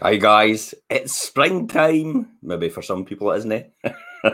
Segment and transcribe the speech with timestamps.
[0.00, 2.28] Hi guys, it's springtime.
[2.40, 3.72] Maybe for some people, is not it?
[3.82, 3.92] Eh?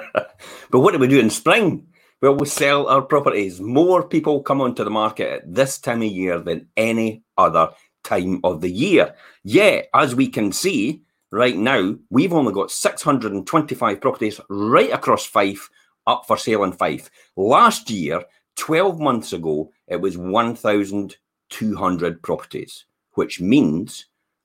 [0.70, 1.86] but what do we do in spring?
[2.20, 3.62] Well, we sell our properties.
[3.62, 7.70] More people come onto the market at this time of year than any other
[8.02, 9.14] time of the year.
[9.42, 11.00] Yeah, as we can see
[11.32, 15.70] right now, we've only got 625 properties right across Fife
[16.06, 17.08] up for sale in Fife.
[17.36, 18.22] Last year,
[18.56, 22.84] 12 months ago, it was 1,200 properties,
[23.14, 24.04] which means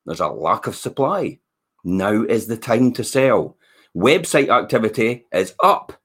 [0.10, 1.38] there's a lack of supply.
[1.84, 3.58] Now is the time to sell.
[3.96, 6.02] Website activity is up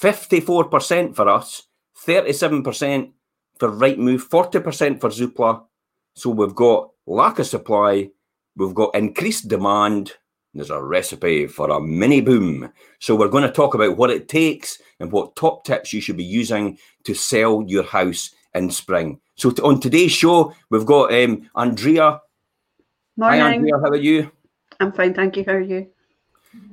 [0.00, 1.64] 54% for us,
[2.06, 3.10] 37%
[3.58, 5.64] for Rightmove, 40% for Zoopla.
[6.14, 8.10] So we've got lack of supply,
[8.54, 10.12] we've got increased demand.
[10.54, 12.72] There's a recipe for a mini boom.
[13.00, 16.16] So we're going to talk about what it takes and what top tips you should
[16.16, 19.20] be using to sell your house in spring.
[19.34, 22.20] So on today's show, we've got um, Andrea
[23.16, 23.40] Morning.
[23.40, 23.74] Hi, Andrea.
[23.78, 24.30] How are you?
[24.78, 25.44] I'm fine, thank you.
[25.46, 25.88] How are you?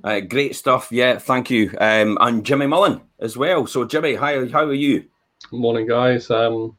[0.03, 0.89] Uh, great stuff.
[0.92, 1.75] Yeah, thank you.
[1.80, 3.67] Um, and Jimmy Mullen as well.
[3.67, 5.06] So, Jimmy, hi, how are you?
[5.50, 6.31] Good Morning, guys.
[6.31, 6.78] Um,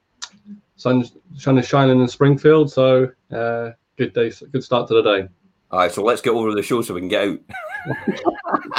[0.77, 1.05] sun,
[1.37, 5.29] sun is shining in Springfield, so uh, good day, good start to the day.
[5.71, 7.39] All right, so let's get over the show so we can get out.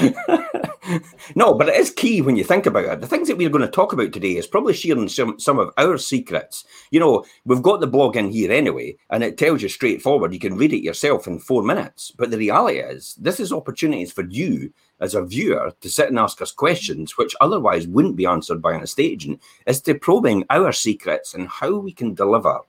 [1.34, 3.00] no, but it is key when you think about it.
[3.00, 5.72] The things that we're going to talk about today is probably sharing some, some of
[5.78, 6.64] our secrets.
[6.90, 10.32] You know, we've got the blog in here anyway, and it tells you straightforward.
[10.32, 12.12] You can read it yourself in four minutes.
[12.16, 16.18] But the reality is, this is opportunities for you as a viewer to sit and
[16.18, 20.44] ask us questions which otherwise wouldn't be answered by an estate agent, is to probing
[20.50, 22.60] our secrets and how we can deliver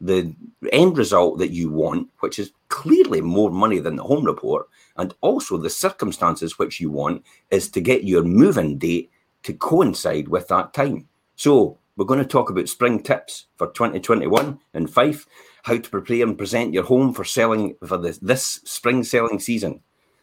[0.00, 0.34] the
[0.72, 5.14] end result that you want, which is clearly more money than the home report, and
[5.20, 9.10] also the circumstances which you want is to get your move-in date
[9.42, 11.08] to coincide with that time.
[11.36, 15.26] So we're going to talk about spring tips for 2021 and Fife,
[15.62, 19.80] how to prepare and present your home for selling for this, this spring selling season.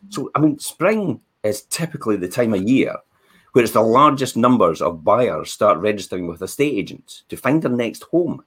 [0.10, 2.98] So I mean, spring is typically the time of year
[3.54, 7.72] where it's the largest numbers of buyers start registering with estate agents to find their
[7.72, 8.44] next home.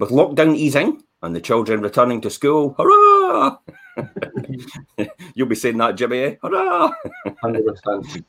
[0.00, 3.58] With lockdown easing and the children returning to school, hurrah!
[5.34, 6.18] You'll be saying that, Jimmy.
[6.18, 6.34] Eh?
[6.42, 6.92] Hurrah!
[7.44, 8.24] 100%.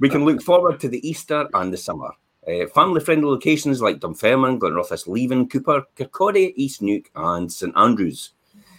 [0.00, 2.10] we can look forward to the Easter and the summer.
[2.46, 8.32] Uh, family friendly locations like Dunfermline, Glenrothes, Leven, Cupar, Kirkcaldy, East Neuk, and St Andrews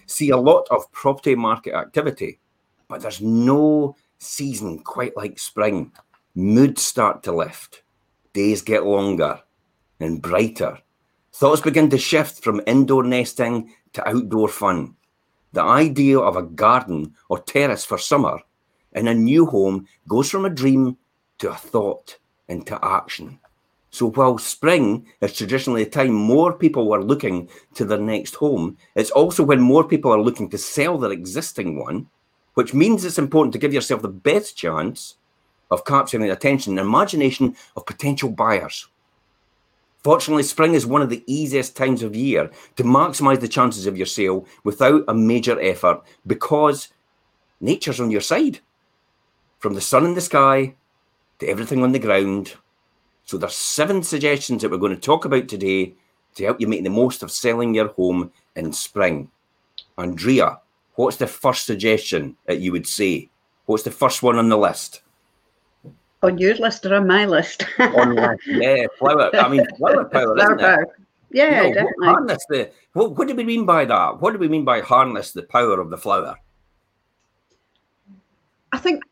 [0.07, 2.39] see a lot of property market activity,
[2.87, 5.91] but there's no season quite like spring.
[6.33, 7.83] Moods start to lift,
[8.33, 9.41] days get longer
[9.99, 10.79] and brighter.
[11.37, 14.95] Thoughts begin to shift from indoor nesting to outdoor fun.
[15.53, 18.39] The idea of a garden or terrace for summer
[18.93, 20.97] in a new home goes from a dream
[21.37, 22.17] to a thought
[22.47, 23.37] into action.
[23.91, 28.75] So while spring is traditionally a time more people are looking to their next home,
[28.95, 32.07] it's also when more people are looking to sell their existing one,
[32.55, 35.17] which means it's important to give yourself the best chance
[35.69, 38.87] of capturing the attention and imagination of potential buyers.
[40.03, 43.97] Fortunately, spring is one of the easiest times of year to maximize the chances of
[43.97, 46.89] your sale without a major effort because
[47.59, 48.59] nature's on your side.
[49.59, 50.75] From the sun in the sky
[51.39, 52.55] to everything on the ground.
[53.25, 55.95] So there's seven suggestions that we're going to talk about today
[56.35, 59.29] to help you make the most of selling your home in spring.
[59.97, 60.59] Andrea,
[60.95, 63.29] what's the first suggestion that you would say?
[63.65, 65.01] What's the first one on the list?
[66.23, 67.65] On your list or on my list?
[67.79, 69.29] on list, yeah, flower.
[69.35, 70.81] I mean, flower power, isn't power.
[70.81, 70.89] it?
[71.31, 72.07] Yeah, you know, definitely.
[72.07, 72.71] Harness the.
[72.93, 74.21] What, what do we mean by that?
[74.21, 76.37] What do we mean by harness the power of the flower?
[78.73, 79.03] I think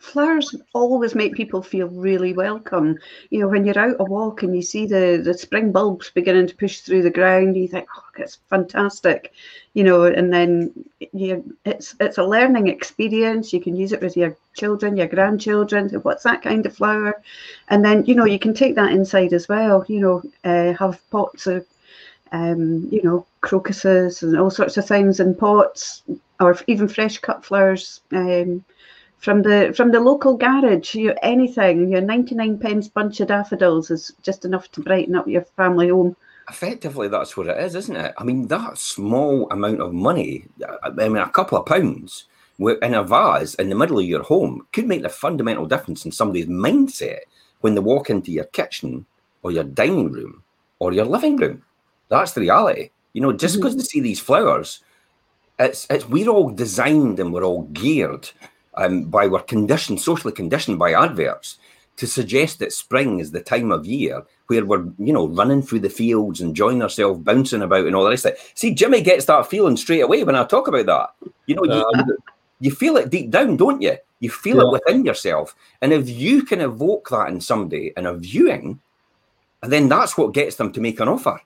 [0.00, 2.98] flowers always make people feel really welcome.
[3.30, 6.48] You know, when you're out a walk and you see the, the spring bulbs beginning
[6.48, 9.32] to push through the ground, you think, oh, it's fantastic.
[9.74, 10.72] You know, and then
[11.12, 13.52] you, it's it's a learning experience.
[13.52, 15.90] You can use it with your children, your grandchildren.
[16.02, 17.22] What's that kind of flower?
[17.68, 19.84] And then you know you can take that inside as well.
[19.88, 21.64] You know, uh, have pots of,
[22.32, 26.02] um, you know, crocuses and all sorts of things in pots,
[26.40, 28.00] or even fresh cut flowers.
[28.12, 28.64] Um,
[29.24, 30.94] from the from the local garage.
[30.94, 35.26] You anything, your ninety nine pence bunch of daffodils is just enough to brighten up
[35.26, 36.14] your family home.
[36.48, 38.14] Effectively, that's what it is, isn't it?
[38.18, 40.44] I mean, that small amount of money,
[40.82, 42.26] I mean, a couple of pounds
[42.58, 46.12] in a vase in the middle of your home could make a fundamental difference in
[46.12, 47.20] somebody's mindset
[47.62, 49.06] when they walk into your kitchen
[49.42, 50.42] or your dining room
[50.78, 51.62] or your living room.
[52.10, 52.90] That's the reality.
[53.14, 53.78] You know, just because mm-hmm.
[53.78, 54.80] they see these flowers,
[55.58, 58.28] it's it's we're all designed and we're all geared
[58.76, 61.58] um, by we're conditioned, socially conditioned by adverts
[61.96, 65.80] to suggest that spring is the time of year where we're, you know, running through
[65.80, 68.40] the fields, and enjoying ourselves, bouncing about, and all the rest of it.
[68.54, 71.30] See, Jimmy gets that feeling straight away when I talk about that.
[71.46, 72.10] You know, you, um,
[72.60, 73.96] you feel it deep down, don't you?
[74.20, 74.62] You feel yeah.
[74.62, 75.54] it within yourself.
[75.82, 78.80] And if you can evoke that in somebody in a viewing,
[79.62, 81.40] then that's what gets them to make an offer.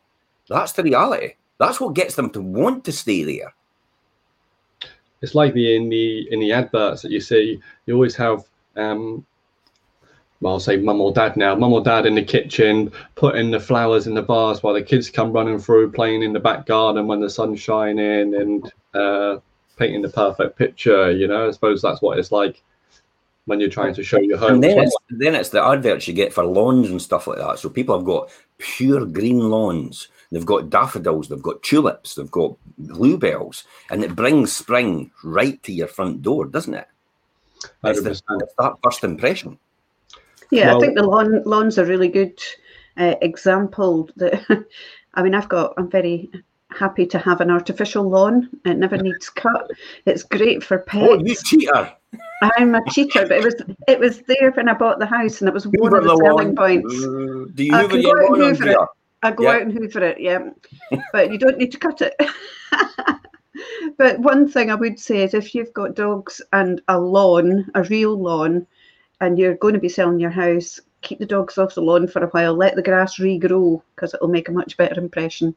[0.48, 1.34] That's the reality.
[1.58, 3.54] That's what gets them to want to stay there.
[5.22, 7.60] It's like the in the in the adverts that you see.
[7.86, 8.44] You always have
[8.76, 9.26] um,
[10.40, 13.58] well, I'll say mum or dad now, mum or dad in the kitchen, putting the
[13.58, 17.08] flowers in the vase while the kids come running through, playing in the back garden
[17.08, 19.38] when the sun's shining and uh,
[19.76, 21.10] painting the perfect picture.
[21.10, 22.62] You know, I suppose that's what it's like
[23.46, 24.54] when you're trying to show your home.
[24.54, 27.58] And then, it's, then it's the adverts you get for lawns and stuff like that.
[27.58, 30.08] So people have got pure green lawns.
[30.30, 35.72] They've got daffodils, they've got tulips, they've got bluebells, and it brings spring right to
[35.72, 36.86] your front door, doesn't it?
[37.84, 39.58] It's, the, it's that first impression.
[40.50, 42.40] Yeah, well, I think the lawn lawn's a really good
[42.96, 44.08] uh, example.
[44.16, 44.66] That
[45.14, 45.74] I mean, I've got.
[45.76, 46.30] I'm very
[46.70, 48.48] happy to have an artificial lawn.
[48.64, 49.70] It never needs cut.
[50.06, 51.08] It's great for pets.
[51.08, 51.92] Oh, you cheater!
[52.42, 53.54] I'm a cheater, but it was
[53.88, 56.22] it was there when I bought the house, and it was one of the, the
[56.24, 56.94] selling points.
[56.94, 58.78] Do you hoover your lawn hoover it.
[59.22, 59.50] I go yeah.
[59.50, 60.50] out and hoover it, yeah.
[61.12, 62.14] but you don't need to cut it.
[63.98, 67.82] but one thing I would say is if you've got dogs and a lawn, a
[67.84, 68.66] real lawn,
[69.20, 72.22] and you're going to be selling your house, keep the dogs off the lawn for
[72.22, 75.54] a while, let the grass regrow because it'll make a much better impression.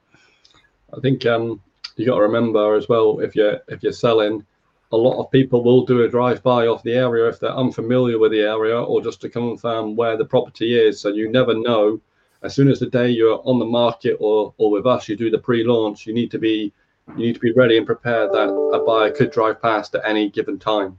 [0.96, 1.62] I think um,
[1.96, 4.46] you got to remember as well if you're if you're selling,
[4.92, 8.20] a lot of people will do a drive by off the area if they're unfamiliar
[8.20, 11.00] with the area or just to confirm where the property is.
[11.00, 12.02] So you never know.
[12.44, 15.30] As soon as the day you're on the market or or with us, you do
[15.30, 16.08] the pre-launch.
[16.08, 16.74] You need to be
[17.18, 20.30] you need to be ready and prepared that a buyer could drive past at any
[20.30, 20.98] given time.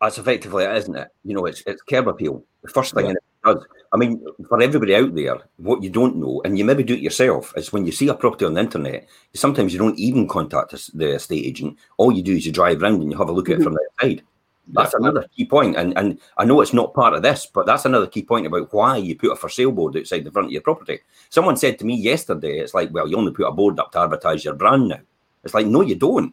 [0.00, 1.08] That's effectively it, isn't it?
[1.24, 2.42] You know, it's it's curb appeal.
[2.62, 3.12] The first thing yeah.
[3.12, 3.64] it does.
[3.92, 7.00] I mean, for everybody out there, what you don't know, and you maybe do it
[7.00, 10.74] yourself, is when you see a property on the internet, sometimes you don't even contact
[10.98, 11.78] the estate agent.
[11.96, 13.74] All you do is you drive around and you have a look at it from
[13.74, 14.22] the outside.
[14.68, 15.00] That's yeah.
[15.00, 18.06] another key point, and and I know it's not part of this, but that's another
[18.06, 20.62] key point about why you put a for sale board outside the front of your
[20.62, 21.00] property.
[21.28, 24.00] Someone said to me yesterday, it's like, well, you only put a board up to
[24.00, 25.00] advertise your brand now.
[25.44, 26.32] It's like, no, you don't,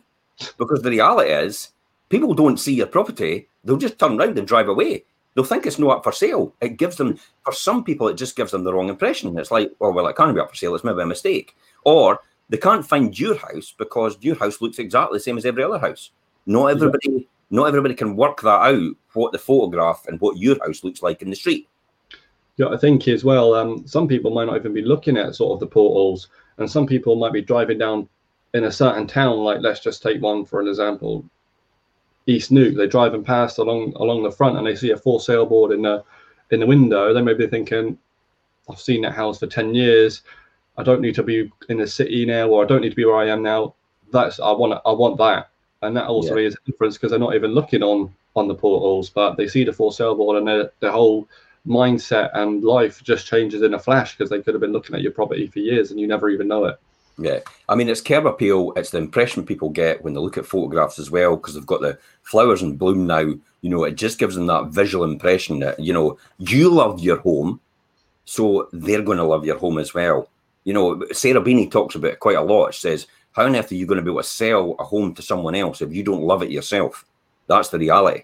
[0.57, 1.71] because the reality is,
[2.07, 5.05] people don't see your property they'll just turn around and drive away.
[5.33, 6.53] They'll think it's not up for sale.
[6.61, 9.37] It gives them, for some people, it just gives them the wrong impression.
[9.37, 10.75] It's like, oh, well, it can't be up for sale.
[10.75, 11.55] It's maybe a mistake.
[11.85, 12.19] Or
[12.49, 15.79] they can't find your house because your house looks exactly the same as every other
[15.79, 16.11] house.
[16.45, 17.19] Not everybody, yeah.
[17.51, 18.95] Not everybody can work that out.
[19.13, 21.67] What the photograph and what your house looks like in the street.
[22.57, 23.53] Yeah, I think as well.
[23.53, 26.87] Um, some people might not even be looking at sort of the portals, and some
[26.87, 28.07] people might be driving down
[28.53, 29.37] in a certain town.
[29.39, 31.25] Like let's just take one for an example,
[32.25, 32.75] East Neuk.
[32.75, 35.81] They're driving past along along the front and they see a for sale board in
[35.81, 36.03] the
[36.51, 37.13] in the window.
[37.13, 37.97] They may be thinking,
[38.69, 40.23] I've seen that house for 10 years.
[40.77, 43.05] I don't need to be in the city now, or I don't need to be
[43.05, 43.75] where I am now.
[44.11, 45.50] That's I want I want that.
[45.81, 46.47] And that also yeah.
[46.47, 49.63] is a difference because they're not even looking on on the portals, but they see
[49.63, 51.27] the for sale board and their, their whole
[51.67, 55.01] mindset and life just changes in a flash because they could have been looking at
[55.01, 56.79] your property for years and you never even know it.
[57.17, 57.39] Yeah,
[57.69, 58.73] I mean, it's curb appeal.
[58.75, 61.81] It's the impression people get when they look at photographs as well, because they've got
[61.81, 63.19] the flowers in bloom now.
[63.19, 67.17] You know, it just gives them that visual impression that you know you love your
[67.17, 67.59] home,
[68.25, 70.29] so they're going to love your home as well.
[70.63, 72.73] You know, Sarah Beeny talks about it quite a lot.
[72.73, 75.13] She says, "How on earth are you going to be able to sell a home
[75.15, 77.05] to someone else if you don't love it yourself?"
[77.47, 78.23] That's the reality.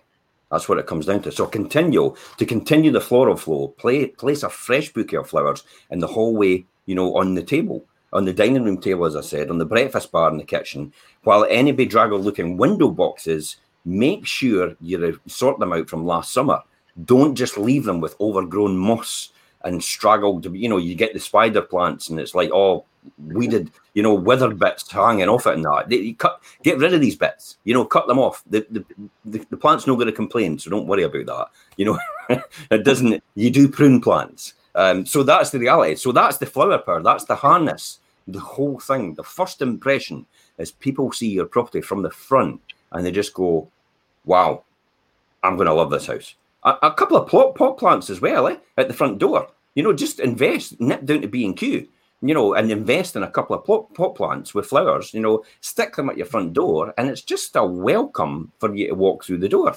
[0.52, 1.32] That's what it comes down to.
[1.32, 3.70] So continue to continue the floral flow.
[3.70, 6.66] Play, place a fresh bouquet of flowers in the hallway.
[6.86, 9.66] You know, on the table on the dining room table, as I said, on the
[9.66, 15.60] breakfast bar in the kitchen, while any bedraggled looking window boxes, make sure you sort
[15.60, 16.62] them out from last summer.
[17.06, 19.34] Don't just leave them with overgrown moss
[19.64, 22.86] and straggled, you know, you get the spider plants and it's like, oh,
[23.18, 25.86] weeded, you know, withered bits hanging off it and that.
[25.90, 28.44] They, cut, get rid of these bits, you know, cut them off.
[28.50, 28.86] The, the,
[29.26, 31.48] the, the plant's not going to complain, so don't worry about that.
[31.78, 32.00] You know,
[32.72, 34.54] it doesn't, you do prune plants.
[34.78, 35.96] Um, so that's the reality.
[35.96, 37.02] So that's the flower power.
[37.02, 38.00] That's the harness.
[38.28, 39.16] The whole thing.
[39.16, 40.26] The first impression
[40.60, 42.62] is people see your property from the front
[42.92, 43.70] and they just go,
[44.26, 44.64] "Wow,
[45.44, 48.48] I'm going to love this house." A, a couple of pot, pot plants as well,
[48.48, 49.48] eh, at the front door.
[49.74, 51.88] You know, just invest, nip down to B and Q.
[52.22, 55.14] You know, and invest in a couple of pot, pot plants with flowers.
[55.14, 58.88] You know, stick them at your front door, and it's just a welcome for you
[58.88, 59.76] to walk through the door.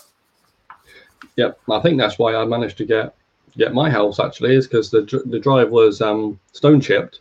[1.37, 3.15] Yep, I think that's why I managed to get
[3.57, 7.21] get my house actually is because the the drive was um, stone chipped,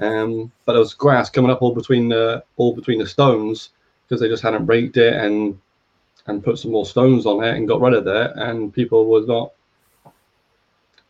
[0.00, 3.70] um, but there was grass coming up all between the all between the stones
[4.08, 5.58] because they just hadn't raked it and
[6.26, 9.26] and put some more stones on it and got rid of it, and people was
[9.26, 9.52] not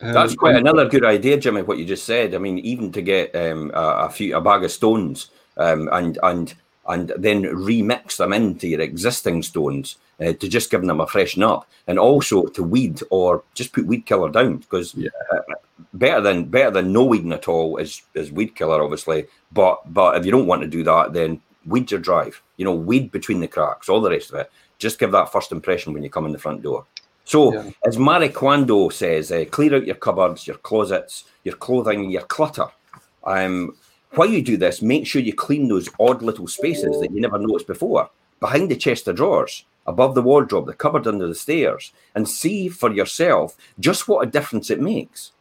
[0.01, 1.61] That's quite another good idea, Jimmy.
[1.61, 2.33] What you just said.
[2.33, 6.17] I mean, even to get um, a, a, few a bag of stones um, and
[6.23, 6.53] and
[6.87, 11.43] and then remix them into your existing stones uh, to just give them a freshen
[11.43, 15.09] up, and also to weed or just put weed killer down because yeah.
[15.31, 15.39] uh,
[15.93, 19.27] better than better than no weeding at all is is weed killer, obviously.
[19.51, 22.41] But but if you don't want to do that, then weed your drive.
[22.57, 24.51] You know, weed between the cracks, all the rest of it.
[24.79, 26.85] Just give that first impression when you come in the front door.
[27.31, 27.71] So, yeah.
[27.85, 32.65] as Marie Kondo says, uh, clear out your cupboards, your closets, your clothing, your clutter.
[33.23, 33.77] Um,
[34.15, 37.39] while you do this, make sure you clean those odd little spaces that you never
[37.39, 38.09] noticed before,
[38.41, 42.67] behind the chest of drawers, above the wardrobe, the cupboard under the stairs, and see
[42.67, 45.31] for yourself just what a difference it makes.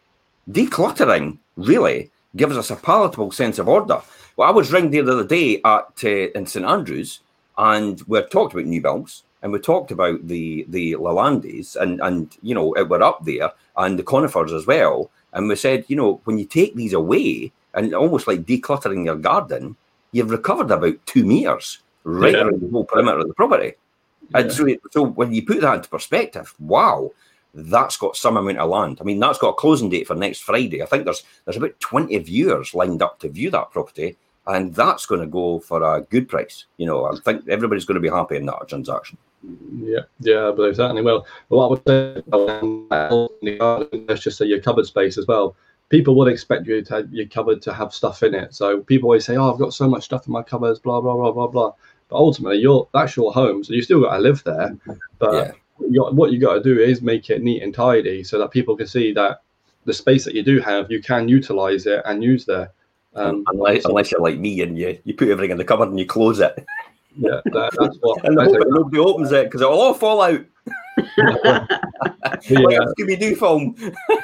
[0.49, 4.01] Decluttering really gives us a palatable sense of order.
[4.37, 7.19] Well, I was ringed the other day at uh, in St Andrews,
[7.59, 12.37] and we talked about new builds, and we talked about the the Leylandiis, and and
[12.43, 15.11] you know it were up there, and the conifers as well.
[15.33, 19.17] And we said, you know, when you take these away, and almost like decluttering your
[19.17, 19.77] garden,
[20.13, 22.41] you've recovered about two meters right yeah.
[22.41, 23.75] around the whole perimeter of the property.
[24.31, 24.41] Yeah.
[24.41, 27.11] And so, so when you put that into perspective, wow,
[27.55, 28.99] that's got some amount of land.
[29.01, 30.83] I mean, that's got a closing date for next Friday.
[30.83, 34.17] I think there's there's about 20 viewers lined up to view that property,
[34.47, 36.67] and that's going to go for a good price.
[36.77, 39.19] You know, I think everybody's going to be happy in that transaction.
[39.43, 41.27] Yeah, yeah, I believe certainly will.
[41.49, 42.23] Well, I would say,
[44.09, 45.57] let's just say your cupboard space as well.
[45.89, 48.55] People would expect you to have your cupboard to have stuff in it.
[48.55, 51.15] So people always say, "Oh, I've got so much stuff in my cupboards," blah blah
[51.15, 51.73] blah blah blah.
[52.09, 54.77] But ultimately, your that's your home, so you still got to live there.
[55.19, 58.51] But yeah what you got to do is make it neat and tidy so that
[58.51, 59.43] people can see that
[59.85, 62.73] the space that you do have, you can utilize it and use there.
[63.15, 65.99] Um, unless, unless you're like me and you, you put everything in the cupboard and
[65.99, 66.65] you close it.
[67.17, 68.25] Yeah, that, that's what.
[68.25, 70.45] and that's nobody opens it because it'll all fall out.
[70.97, 71.67] yeah.
[72.49, 73.75] Scooby Doo film.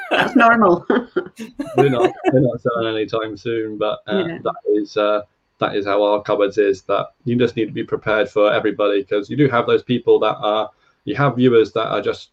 [0.09, 0.85] That's normal.
[0.89, 4.37] we're not we're not selling anytime soon, but uh, yeah.
[4.43, 5.23] that is uh,
[5.59, 6.83] that is how our cupboards is.
[6.83, 10.19] That you just need to be prepared for everybody because you do have those people
[10.19, 10.69] that are
[11.03, 12.29] you have viewers that are just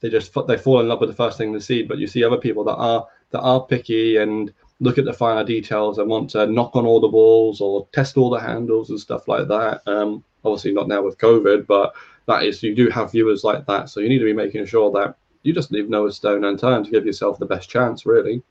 [0.00, 2.22] they just they fall in love with the first thing they see but you see
[2.22, 4.52] other people that are that are picky and
[4.84, 5.98] look at the finer details.
[5.98, 9.26] And want to knock on all the walls or test all the handles and stuff
[9.26, 9.82] like that.
[9.86, 11.94] Um, obviously not now with covid but
[12.26, 13.90] that is you do have viewers like that.
[13.90, 16.90] So you need to be making sure that you just leave no stone unturned to
[16.90, 18.42] give yourself the best chance really.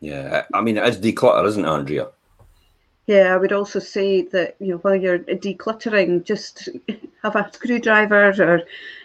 [0.00, 2.08] Yeah i mean it is declutter isn't it andrea
[3.06, 6.68] yeah, I would also say that you know while you're decluttering, just
[7.22, 8.62] have a screwdriver or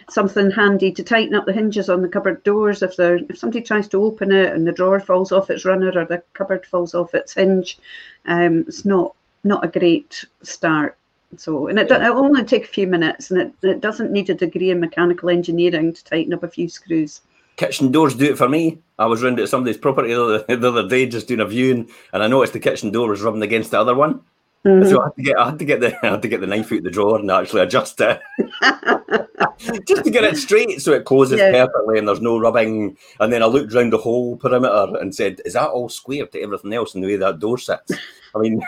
[0.08, 2.82] something handy to tighten up the hinges on the cupboard doors.
[2.82, 5.92] If there if somebody tries to open it and the drawer falls off its runner
[5.94, 7.78] or the cupboard falls off its hinge,
[8.24, 9.14] um, it's not
[9.44, 10.96] not a great start.
[11.36, 14.30] So, and it, it will only take a few minutes, and it, it doesn't need
[14.30, 17.20] a degree in mechanical engineering to tighten up a few screws
[17.60, 18.78] kitchen doors do it for me.
[18.98, 21.90] I was round at somebody's property the other, the other day just doing a viewing,
[22.12, 24.22] and I noticed the kitchen door was rubbing against the other one.
[24.64, 24.88] Mm-hmm.
[24.88, 26.46] So I had to get I had to get the I had to get the
[26.46, 28.20] knife out of the drawer and actually adjust it,
[29.86, 31.50] just to get it straight so it closes yeah.
[31.50, 32.96] perfectly and there's no rubbing.
[33.20, 36.40] And then I looked round the whole perimeter and said, "Is that all square to
[36.40, 37.92] everything else in the way that door sits?"
[38.34, 38.62] I mean,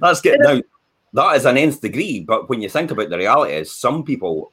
[0.00, 0.64] that's getting out.
[1.12, 4.52] That is an nth degree, but when you think about the reality, is some people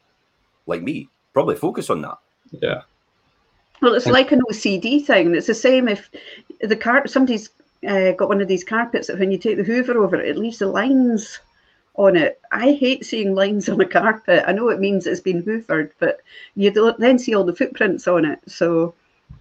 [0.65, 2.17] like me probably focus on that.
[2.51, 2.81] Yeah.
[3.81, 5.33] Well, it's like an OCD thing.
[5.35, 6.09] It's the same if
[6.61, 7.49] the car somebody's
[7.87, 10.37] uh, got one of these carpets that when you take the Hoover over it, it
[10.37, 11.39] leaves the lines
[11.95, 12.41] on it.
[12.51, 14.43] I hate seeing lines on a carpet.
[14.47, 16.21] I know it means it's been hoovered, but
[16.55, 18.39] you then see all the footprints on it.
[18.47, 18.93] So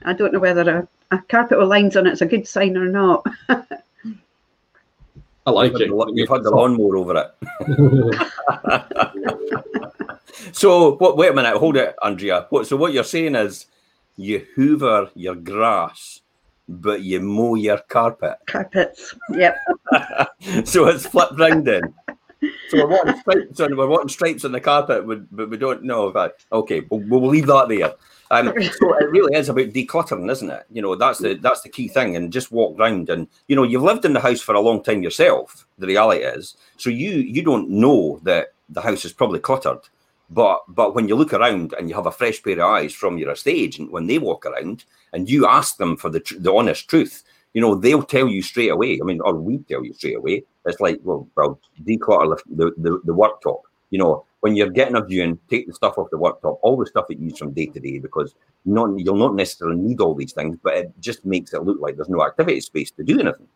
[0.04, 2.76] I don't know whether a, a carpet with lines on it is a good sign
[2.76, 3.26] or not.
[5.46, 5.88] I like it.
[5.88, 7.34] You've had the lawnmower over it.
[10.52, 11.16] So what?
[11.16, 11.56] Wait a minute.
[11.56, 12.47] Hold it, Andrea.
[12.50, 12.66] What?
[12.66, 13.66] So what you're saying is,
[14.16, 16.20] you hoover your grass,
[16.68, 18.37] but you mow your carpet.
[18.47, 19.14] Carpets.
[19.30, 19.56] Yep.
[20.64, 21.94] so it's flipped round then.
[22.68, 26.11] So we're wanting stripes on we're wanting stripes on the carpet, but we don't know
[26.12, 26.35] that.
[26.52, 27.94] Okay, we'll, we'll leave that there.
[28.30, 30.64] Um, so it really is about decluttering, isn't it?
[30.70, 32.14] You know, that's the that's the key thing.
[32.14, 34.82] And just walk around, and you know, you've lived in the house for a long
[34.82, 35.66] time yourself.
[35.78, 39.80] The reality is, so you you don't know that the house is probably cluttered
[40.30, 43.18] but but when you look around and you have a fresh pair of eyes from
[43.18, 46.52] your estate agent when they walk around and you ask them for the tr- the
[46.52, 47.23] honest truth,
[47.54, 48.99] you know they'll tell you straight away.
[49.00, 50.44] I mean, or we tell you straight away.
[50.66, 53.62] It's like well, well, declutter the the, the worktop.
[53.90, 56.87] You know, when you're getting a viewing, take the stuff off the worktop, all the
[56.87, 58.35] stuff that you use from day to day, because
[58.66, 61.97] not you'll not necessarily need all these things, but it just makes it look like
[61.97, 63.49] there's no activity space to do anything.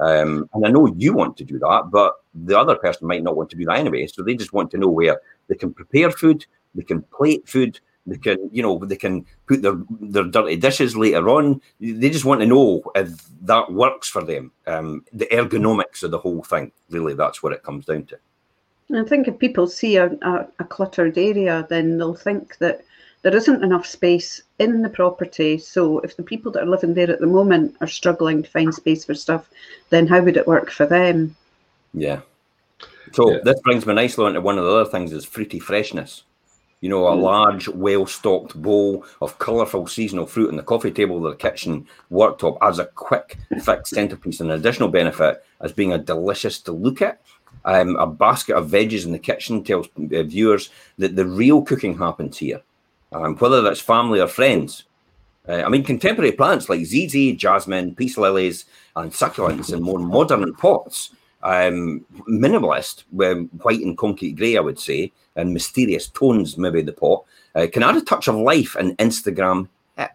[0.00, 3.36] Um, and I know you want to do that, but the other person might not
[3.36, 4.06] want to do that anyway.
[4.06, 7.78] So they just want to know where they can prepare food, they can plate food,
[8.06, 11.60] They can, you know, they can put their their dirty dishes later on.
[11.80, 13.08] They just want to know if
[13.42, 14.52] that works for them.
[14.66, 18.18] Um, the ergonomics of the whole thing, really, that's what it comes down to.
[18.94, 22.82] I think if people see a, a, a cluttered area, then they'll think that
[23.24, 25.56] there isn't enough space in the property.
[25.56, 28.72] So if the people that are living there at the moment are struggling to find
[28.72, 29.48] space for stuff,
[29.88, 31.34] then how would it work for them?
[31.94, 32.20] Yeah.
[33.12, 33.38] So Yeah.
[33.42, 36.24] this brings me nicely onto one of the other things is fruity freshness.
[36.82, 37.22] You know, a Mm.
[37.22, 42.58] large, well-stocked bowl of colourful seasonal fruit on the coffee table or the kitchen worktop
[42.60, 44.40] as a quick fixed centerpiece.
[44.40, 47.22] An additional benefit as being a delicious to look at.
[47.64, 51.96] Um, a basket of veggies in the kitchen tells uh, viewers that the real cooking
[51.96, 52.60] happens here,
[53.14, 54.84] um, whether that's family or friends.
[55.48, 58.64] Uh, I mean, contemporary plants like ZZ, jasmine, peace lilies,
[58.96, 61.10] and succulents in more modern pots,
[61.42, 66.92] um, minimalist, um, white and concrete grey, I would say, and mysterious tones, maybe the
[66.92, 70.12] pot, uh, can add a touch of life and Instagram hip.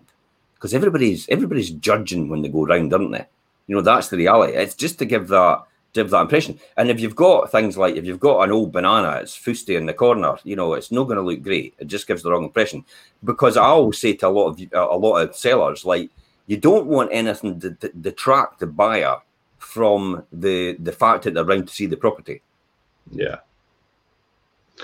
[0.55, 3.25] Because everybody's everybody's judging when they go round, aren't they?
[3.67, 4.53] You know, that's the reality.
[4.53, 6.59] It's just to give that give that impression.
[6.77, 9.85] And if you've got things like if you've got an old banana, it's fusty in
[9.85, 11.73] the corner, you know, it's not going to look great.
[11.79, 12.85] It just gives the wrong impression.
[13.23, 16.09] Because I always say to a lot of a lot of sellers, like
[16.47, 19.17] you don't want anything to, to detract the buyer
[19.57, 22.41] from the the fact that they're round to see the property.
[23.11, 23.37] Yeah.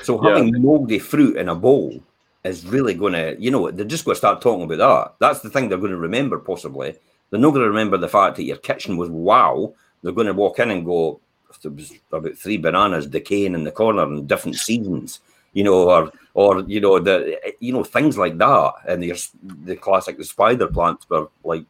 [0.03, 0.35] So Yeah.
[0.35, 2.01] having moldy fruit in a bowl
[2.43, 5.15] is really going to, you know, they're just going to start talking about that.
[5.19, 6.95] That's the thing they're going to remember, possibly.
[7.29, 9.73] They're not going to remember the fact that your kitchen was wow.
[10.05, 11.19] They're going to walk in and go,
[11.63, 15.19] there was about three bananas decaying in the corner in different seasons,
[15.53, 18.73] you know, or or you know the you know things like that.
[18.87, 21.65] And there's the classic the spider plants were like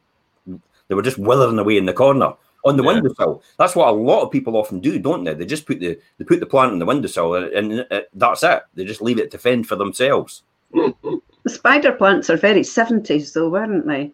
[0.45, 2.33] they were just withering away in the corner
[2.65, 2.95] on the Yeah.
[2.95, 3.41] windowsill.
[3.57, 5.33] That's what a lot of people often do, don't they?
[5.33, 8.43] They just put the they put the plant on the windowsill and, and uh, that's
[8.43, 8.63] it.
[8.73, 10.43] They just leave it to fend for themselves.
[10.73, 14.11] The spider plants are very 70s, though, weren't they?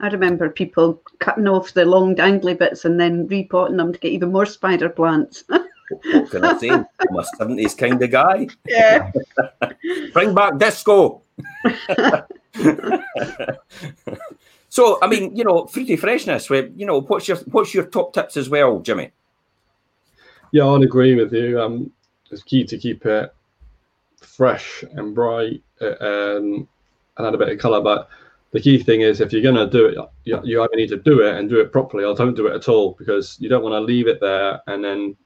[0.00, 4.12] I remember people cutting off the long dangly bits and then repotting them to get
[4.12, 5.44] even more spider plants.
[5.48, 5.66] What,
[6.12, 6.70] what can I say?
[6.70, 6.86] I'm
[7.16, 8.48] a seventies kind of guy.
[8.66, 9.10] yeah.
[10.12, 11.22] Bring back disco.
[14.68, 16.50] so I mean, you know, fruity freshness.
[16.50, 19.12] where- You know, what's your what's your top tips as well, Jimmy?
[20.52, 21.60] Yeah, I'd agree with you.
[21.60, 21.90] Um,
[22.30, 23.34] it's key to keep it
[24.20, 26.68] fresh and bright uh, um,
[27.16, 27.80] and add a bit of colour.
[27.80, 28.08] But
[28.54, 30.96] the key thing is, if you're going to do it, you, you either need to
[30.96, 33.64] do it and do it properly, or don't do it at all, because you don't
[33.64, 35.16] want to leave it there and then,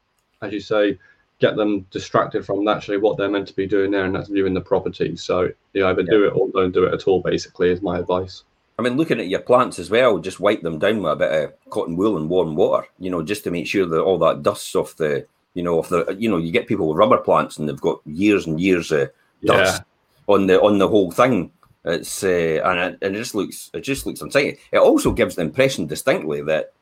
[0.40, 0.98] as you say,
[1.38, 4.54] get them distracted from actually what they're meant to be doing there, and that's viewing
[4.54, 5.14] the property.
[5.14, 7.20] So you either do it or don't do it at all.
[7.20, 8.44] Basically, is my advice.
[8.78, 11.32] I mean, looking at your plants as well, just wipe them down with a bit
[11.32, 14.42] of cotton wool and warm water, you know, just to make sure that all that
[14.42, 17.58] dust's off the, you know, off the, you know, you get people with rubber plants
[17.58, 19.10] and they've got years and years of
[19.44, 19.82] dust
[20.28, 21.50] on the on the whole thing.
[21.88, 24.58] It's uh, and it, and it just looks it just looks unsightly.
[24.72, 26.72] It also gives the impression distinctly that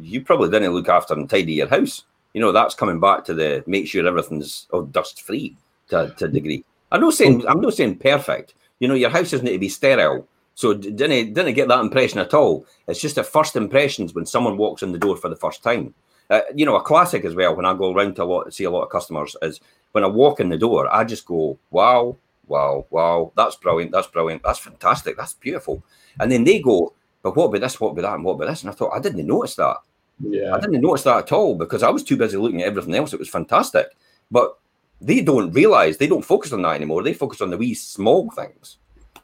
[0.00, 2.04] you probably didn't look after and tidy your house.
[2.32, 5.56] You know, that's coming back to the make sure everything's oh, dust free
[5.88, 6.64] to, to a degree.
[6.90, 8.54] I'm not saying I'm not saying perfect.
[8.80, 10.26] You know, your house doesn't need to be sterile.
[10.54, 12.64] So didn't didn't get that impression at all.
[12.88, 15.92] It's just the first impressions when someone walks in the door for the first time.
[16.30, 17.54] Uh, you know, a classic as well.
[17.54, 19.60] When I go around to a lot, see a lot of customers, is
[19.92, 23.32] when I walk in the door, I just go, "Wow, wow, wow!
[23.36, 23.92] That's brilliant!
[23.92, 24.42] That's brilliant!
[24.42, 25.16] That's fantastic!
[25.16, 25.82] That's beautiful!"
[26.20, 27.80] And then they go, "But what about this?
[27.80, 28.14] What about that?
[28.14, 29.76] And what about this?" And I thought, I didn't notice that.
[30.20, 32.94] Yeah, I didn't notice that at all because I was too busy looking at everything
[32.94, 33.12] else.
[33.12, 33.96] It was fantastic,
[34.30, 34.58] but
[35.00, 37.02] they don't realize they don't focus on that anymore.
[37.02, 38.78] They focus on the wee small things,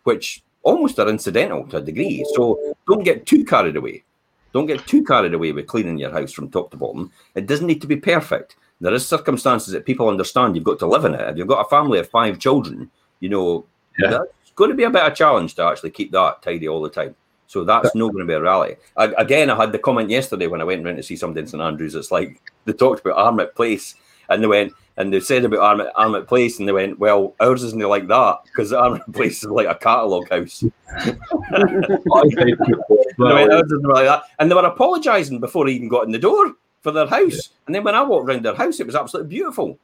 [0.04, 2.24] which almost are incidental to a degree.
[2.34, 4.04] So don't get too carried away.
[4.52, 7.10] Don't get too carried away with cleaning your house from top to bottom.
[7.34, 8.56] It doesn't need to be perfect.
[8.80, 11.28] There is circumstances that people understand you've got to live in it.
[11.30, 12.90] If you've got a family of five children,
[13.22, 13.64] you know
[13.98, 14.10] Yeah.
[14.10, 16.82] that's going to be a bit of a challenge to actually keep that tidy all
[16.82, 17.14] the time.
[17.46, 18.76] So that's not going to be a rally.
[18.96, 21.46] I, again, I had the comment yesterday when I went round to see somebody in
[21.46, 21.94] St Andrews.
[21.94, 23.94] It's like they talked about Armit Place,
[24.30, 27.62] and they went and they said about Armit, Armit Place, and they went, "Well, ours
[27.62, 30.64] isn't like that because Armit Place is like a catalogue house."
[30.96, 31.08] I
[32.30, 35.66] say people as And they went, "Ours isn't like that," and they were apologising before
[35.66, 37.50] they even got in the door for their house.
[37.66, 39.78] And then when I walked around their house, it was absolutely beautiful.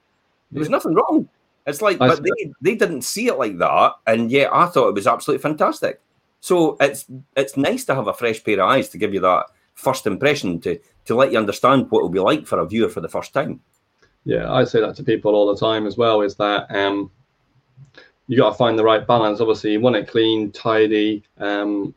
[0.50, 1.28] There was nothing wrong.
[1.68, 4.88] It's like, I but they, they didn't see it like that, and yet I thought
[4.88, 6.00] it was absolutely fantastic.
[6.40, 9.46] So it's it's nice to have a fresh pair of eyes to give you that
[9.74, 13.00] first impression to to let you understand what it'll be like for a viewer for
[13.00, 13.60] the first time.
[14.24, 16.22] Yeah, I say that to people all the time as well.
[16.22, 17.10] Is that um,
[18.28, 19.40] you got to find the right balance.
[19.40, 21.94] Obviously, you want it clean, tidy, um,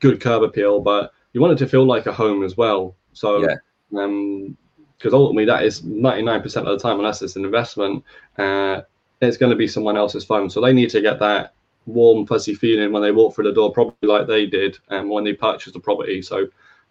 [0.00, 2.94] good curb appeal, but you want it to feel like a home as well.
[3.12, 3.56] So, Yeah.
[3.98, 4.56] um,
[5.02, 8.04] because ultimately that is ninety nine percent of the time, unless it's an investment,
[8.38, 8.82] uh,
[9.20, 10.48] it's going to be someone else's phone.
[10.48, 11.54] So they need to get that
[11.86, 15.08] warm, fuzzy feeling when they walk through the door, probably like they did, and um,
[15.08, 16.22] when they purchased the property.
[16.22, 16.46] So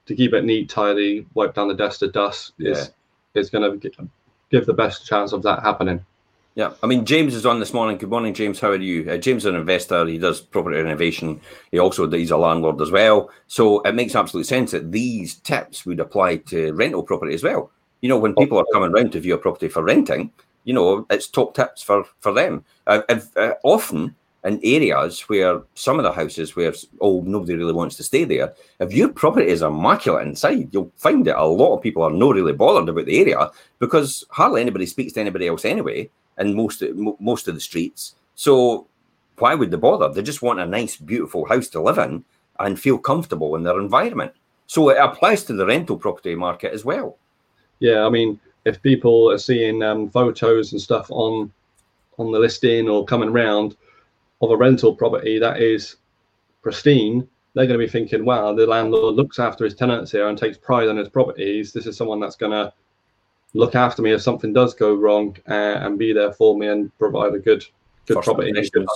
[0.08, 2.72] to keep it neat, tidy, wipe down the dust of dust yeah.
[2.72, 2.92] is
[3.34, 4.10] is going to
[4.50, 6.06] give the best chance of that happening.
[6.56, 7.98] Yeah, I mean James is on this morning.
[7.98, 8.60] Good morning, James.
[8.60, 9.10] How are you?
[9.10, 10.06] Uh, James is an investor.
[10.06, 11.40] He does property renovation.
[11.72, 13.30] He also he's a landlord as well.
[13.48, 17.72] So it makes absolute sense that these tips would apply to rental property as well.
[18.02, 20.32] You know, when people are coming around to view a property for renting,
[20.64, 22.64] you know, it's top tips for for them.
[22.88, 27.74] Uh, if, uh, often in areas where some of the houses where oh nobody really
[27.74, 31.76] wants to stay there, if your property is immaculate inside, you'll find that a lot
[31.76, 35.48] of people are not really bothered about the area because hardly anybody speaks to anybody
[35.48, 36.10] else anyway
[36.40, 36.84] in most
[37.20, 38.16] most of the streets.
[38.36, 38.88] So
[39.38, 40.12] why would they bother?
[40.12, 42.24] They just want a nice, beautiful house to live in
[42.60, 44.34] and feel comfortable in their environment.
[44.68, 47.18] So it applies to the rental property market as well.
[47.82, 51.52] Yeah, I mean, if people are seeing um, photos and stuff on
[52.18, 53.76] on the listing or coming around
[54.42, 55.96] of a rental property that is
[56.62, 60.38] pristine, they're going to be thinking, "Wow, the landlord looks after his tenants here and
[60.38, 61.74] takes pride in his properties.
[61.74, 62.72] This is someone that's going to
[63.54, 66.96] look after me if something does go wrong uh, and be there for me and
[67.00, 67.66] provide a good
[68.06, 68.54] good First property.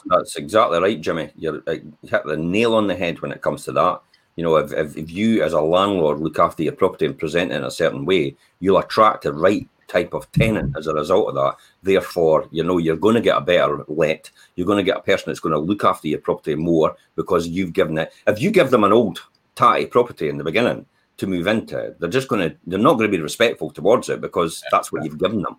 [0.09, 1.31] That's exactly right, Jimmy.
[1.35, 4.01] You're uh, you hit the nail on the head when it comes to that.
[4.35, 7.51] You know, if, if, if you as a landlord look after your property and present
[7.51, 11.29] it in a certain way, you'll attract the right type of tenant as a result
[11.29, 11.55] of that.
[11.83, 14.29] Therefore, you know, you're going to get a better let.
[14.55, 17.47] You're going to get a person that's going to look after your property more because
[17.47, 18.11] you've given it.
[18.27, 19.19] If you give them an old
[19.55, 20.85] tatty property in the beginning,
[21.17, 24.21] to move into, they're just going to, they're not going to be respectful towards it
[24.21, 25.57] because that's what you've given them.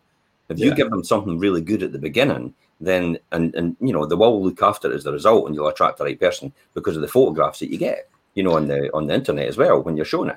[0.48, 0.74] If you yeah.
[0.74, 4.42] give them something really good at the beginning, then, and, and, you know, they will
[4.42, 7.08] look after it as the result and you'll attract the right person because of the
[7.08, 10.06] photographs that you get, you know, on the, on the internet as well when you're
[10.06, 10.36] showing it.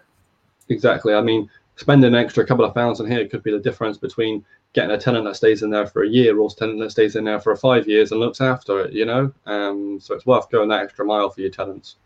[0.69, 1.13] Exactly.
[1.13, 4.91] I mean, spending an extra couple of thousand here could be the difference between getting
[4.91, 7.25] a tenant that stays in there for a year or a tenant that stays in
[7.25, 9.31] there for five years and looks after it, you know?
[9.45, 11.97] Um, so it's worth going that extra mile for your tenants.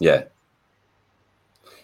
[0.00, 0.24] Yeah,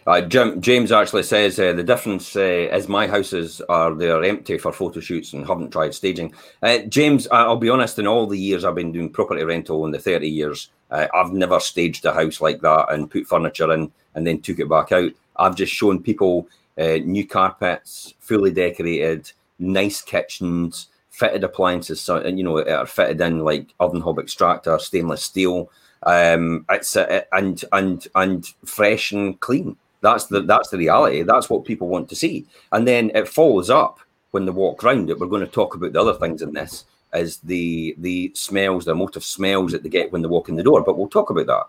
[0.07, 4.57] uh, Jim, James actually says uh, the difference uh, is my houses are they're empty
[4.57, 6.33] for photo shoots and haven't tried staging.
[6.62, 9.90] Uh, James, I'll be honest, in all the years I've been doing property rental in
[9.90, 13.90] the 30 years, uh, I've never staged a house like that and put furniture in
[14.14, 15.12] and then took it back out.
[15.37, 22.44] I've just shown people uh, new carpets, fully decorated, nice kitchens, fitted appliances, so, you
[22.44, 25.70] know, are fitted in like oven hob extractor, stainless steel.
[26.03, 29.77] Um, it's and and and fresh and clean.
[30.03, 31.22] That's the that's the reality.
[31.22, 32.46] That's what people want to see.
[32.72, 33.99] And then it follows up
[34.31, 35.18] when they walk around it.
[35.18, 38.92] We're going to talk about the other things in this is the the smells, the
[38.92, 40.83] emotive smells that they get when they walk in the door.
[40.83, 41.64] But we'll talk about that.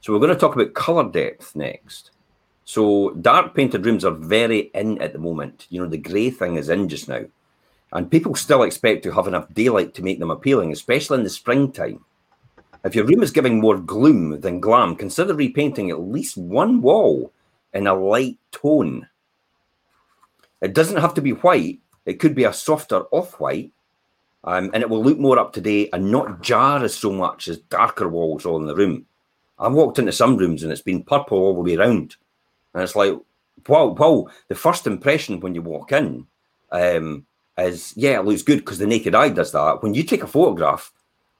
[0.00, 2.10] So we're going to talk about color depth next.
[2.64, 5.66] So dark painted rooms are very in at the moment.
[5.70, 7.24] You know, the grey thing is in just now.
[7.92, 11.30] And people still expect to have enough daylight to make them appealing, especially in the
[11.30, 12.04] springtime.
[12.84, 17.32] If your room is giving more gloom than glam, consider repainting at least one wall
[17.72, 19.08] in a light tone.
[20.60, 23.72] It doesn't have to be white, it could be a softer off white,
[24.44, 27.48] um, and it will look more up to date and not jar as so much
[27.48, 29.06] as darker walls all in the room.
[29.58, 32.16] I've walked into some rooms and it's been purple all the way around.
[32.74, 33.14] And it's like,
[33.68, 34.26] wow, wow.
[34.48, 36.26] The first impression when you walk in
[36.72, 37.26] um,
[37.56, 39.82] is, yeah, it looks good because the naked eye does that.
[39.82, 40.92] When you take a photograph,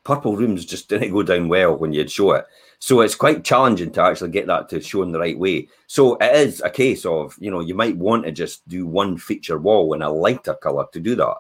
[0.05, 2.47] purple rooms just didn't go down well when you'd show it.
[2.79, 5.69] So it's quite challenging to actually get that to show in the right way.
[5.87, 9.17] So it is a case of, you know, you might want to just do one
[9.17, 11.37] feature wall in a lighter color to do that.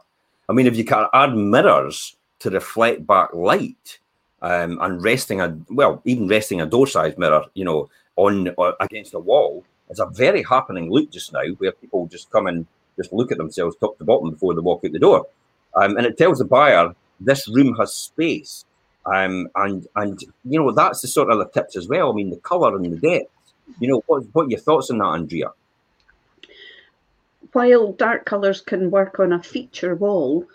[0.48, 3.98] I mean, if you can add mirrors to reflect back light
[4.42, 8.74] um, and resting a, well, even resting a door size mirror, you know, on or
[8.80, 12.66] against a wall, it's a very happening look just now where people just come and
[12.96, 15.26] just look at themselves top to bottom before they walk out the door.
[15.80, 18.64] Um, and it tells the buyer this room has space
[19.06, 22.10] um, and and you know that's the sort of the tips as well.
[22.10, 23.30] I mean, the colour and the depth.
[23.80, 25.50] You know, what what your thoughts on that, Andrea?
[27.52, 30.46] While dark colours can work on a feature wall,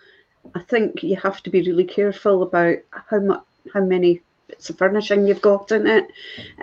[0.55, 4.77] I think you have to be really careful about how much how many bits of
[4.77, 6.07] furnishing you've got in it,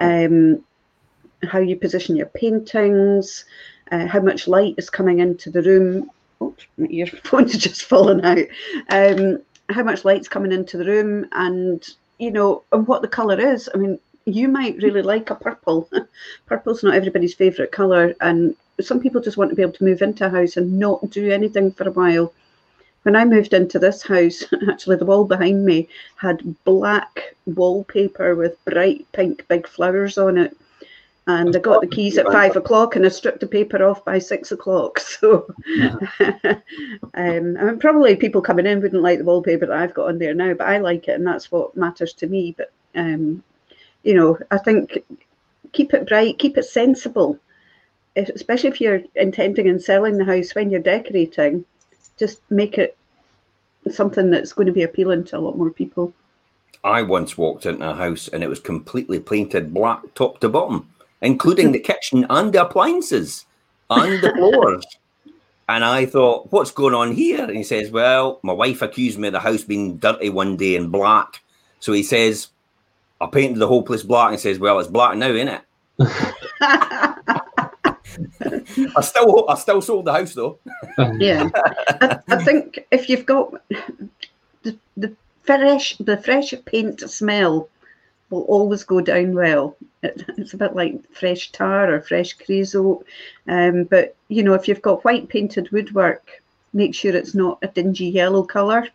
[0.00, 0.64] um,
[1.42, 3.44] how you position your paintings,
[3.92, 6.10] uh, how much light is coming into the room.
[6.40, 8.46] Oh, my earphones just fallen out.
[8.88, 13.40] Um, how much light's coming into the room and you know and what the color
[13.40, 15.88] is i mean you might really like a purple
[16.46, 20.02] purple's not everybody's favorite color and some people just want to be able to move
[20.02, 22.32] into a house and not do anything for a while
[23.02, 28.62] when i moved into this house actually the wall behind me had black wallpaper with
[28.64, 30.56] bright pink big flowers on it
[31.26, 34.18] and I got the keys at five o'clock and I stripped the paper off by
[34.18, 35.00] six o'clock.
[35.14, 35.46] So,
[36.20, 36.60] um,
[37.14, 40.34] I mean, probably people coming in wouldn't like the wallpaper that I've got on there
[40.34, 42.54] now, but I like it and that's what matters to me.
[42.58, 43.42] But Um,
[44.02, 45.02] you know, I think
[45.72, 47.38] keep it bright, keep it sensible,
[48.16, 51.64] especially if you're intending on selling the house when you're decorating.
[52.18, 52.96] Just make it
[53.90, 56.12] something that's going to be appealing to a lot more people.
[56.84, 60.90] I once walked into a house and it was completely painted black top to bottom,
[61.22, 63.46] including the kitchen and the appliances
[63.90, 64.84] and the floors.
[65.66, 67.42] And I thought, what's going on here?
[67.44, 70.76] And he says, Well, my wife accused me of the house being dirty one day
[70.76, 71.42] and black.
[71.80, 72.48] So he says,
[73.18, 75.62] I painted the whole place black and says, Well, it's black now, isn't it?
[78.96, 80.58] I still I still sold the house though.
[81.18, 81.48] yeah.
[82.00, 83.54] I, I think if you've got
[84.62, 87.68] the, the fresh the fresh paint smell
[88.30, 89.76] will always go down well.
[90.02, 93.06] It, it's a bit like fresh tar or fresh creosote.
[93.48, 97.68] Um, but you know, if you've got white painted woodwork, make sure it's not a
[97.68, 98.88] dingy yellow colour.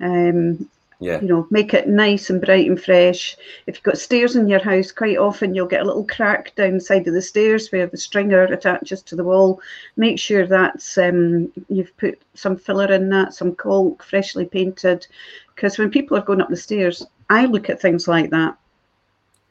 [0.00, 0.68] Um,
[1.04, 1.20] yeah.
[1.20, 3.36] You know, make it nice and bright and fresh.
[3.66, 6.74] If you've got stairs in your house, quite often you'll get a little crack down
[6.74, 9.60] the side of the stairs where the stringer attaches to the wall.
[9.96, 15.06] Make sure that's um, you've put some filler in that, some caulk, freshly painted.
[15.54, 18.56] Because when people are going up the stairs, I look at things like that.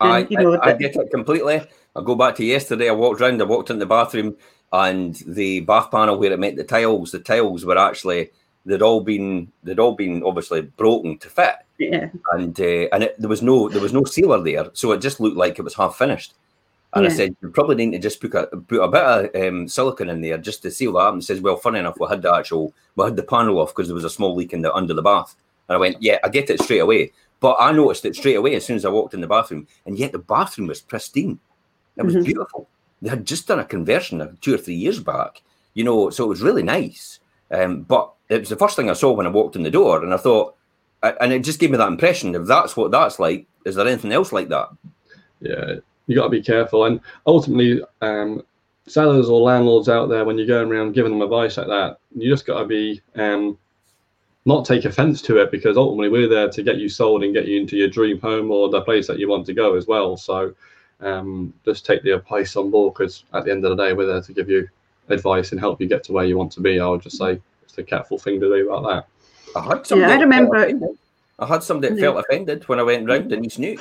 [0.01, 1.61] And, I, you know, I, I get it completely.
[1.95, 2.89] I go back to yesterday.
[2.89, 3.39] I walked around.
[3.41, 4.35] I walked in the bathroom,
[4.71, 8.31] and the bath panel where it met the tiles, the tiles were actually
[8.65, 11.55] they'd all been they'd all been obviously broken to fit.
[11.77, 12.09] Yeah.
[12.31, 15.19] And uh, and it, there was no there was no sealer there, so it just
[15.19, 16.33] looked like it was half finished.
[16.95, 17.11] And yeah.
[17.11, 20.09] I said, you probably need to just put a put a bit of um, silicon
[20.09, 21.13] in there just to seal that up.
[21.13, 23.87] And says, well, funny enough, we had the actual we had the panel off because
[23.87, 25.35] there was a small leak in the under the bath.
[25.67, 27.11] And I went, yeah, I get it straight away.
[27.39, 29.97] But I noticed it straight away as soon as I walked in the bathroom, and
[29.97, 31.39] yet the bathroom was pristine.
[31.97, 32.23] It was mm-hmm.
[32.23, 32.69] beautiful.
[33.01, 35.41] They had just done a conversion two or three years back,
[35.73, 37.19] you know, so it was really nice.
[37.51, 40.03] Um, but it was the first thing I saw when I walked in the door,
[40.03, 40.55] and I thought,
[41.01, 42.35] and it just gave me that impression.
[42.35, 44.69] If that's what that's like, is there anything else like that?
[45.41, 45.75] Yeah,
[46.07, 48.43] you got to be careful, and ultimately, um,
[48.87, 52.29] sellers or landlords out there, when you're going around giving them advice like that, you
[52.29, 53.57] just got to be um,
[54.45, 57.47] not take offense to it because ultimately we're there to get you sold and get
[57.47, 60.17] you into your dream home or the place that you want to go as well.
[60.17, 60.53] So
[60.99, 64.07] um, just take the advice on board because at the end of the day, we're
[64.07, 64.67] there to give you
[65.09, 66.79] advice and help you get to where you want to be.
[66.79, 67.39] I would just say
[67.73, 69.59] it's a careful thing to do about that.
[69.59, 70.11] I had somebody.
[70.11, 70.97] Yeah, I remember.
[71.39, 73.79] I had somebody that felt offended when I went round in East Neuk.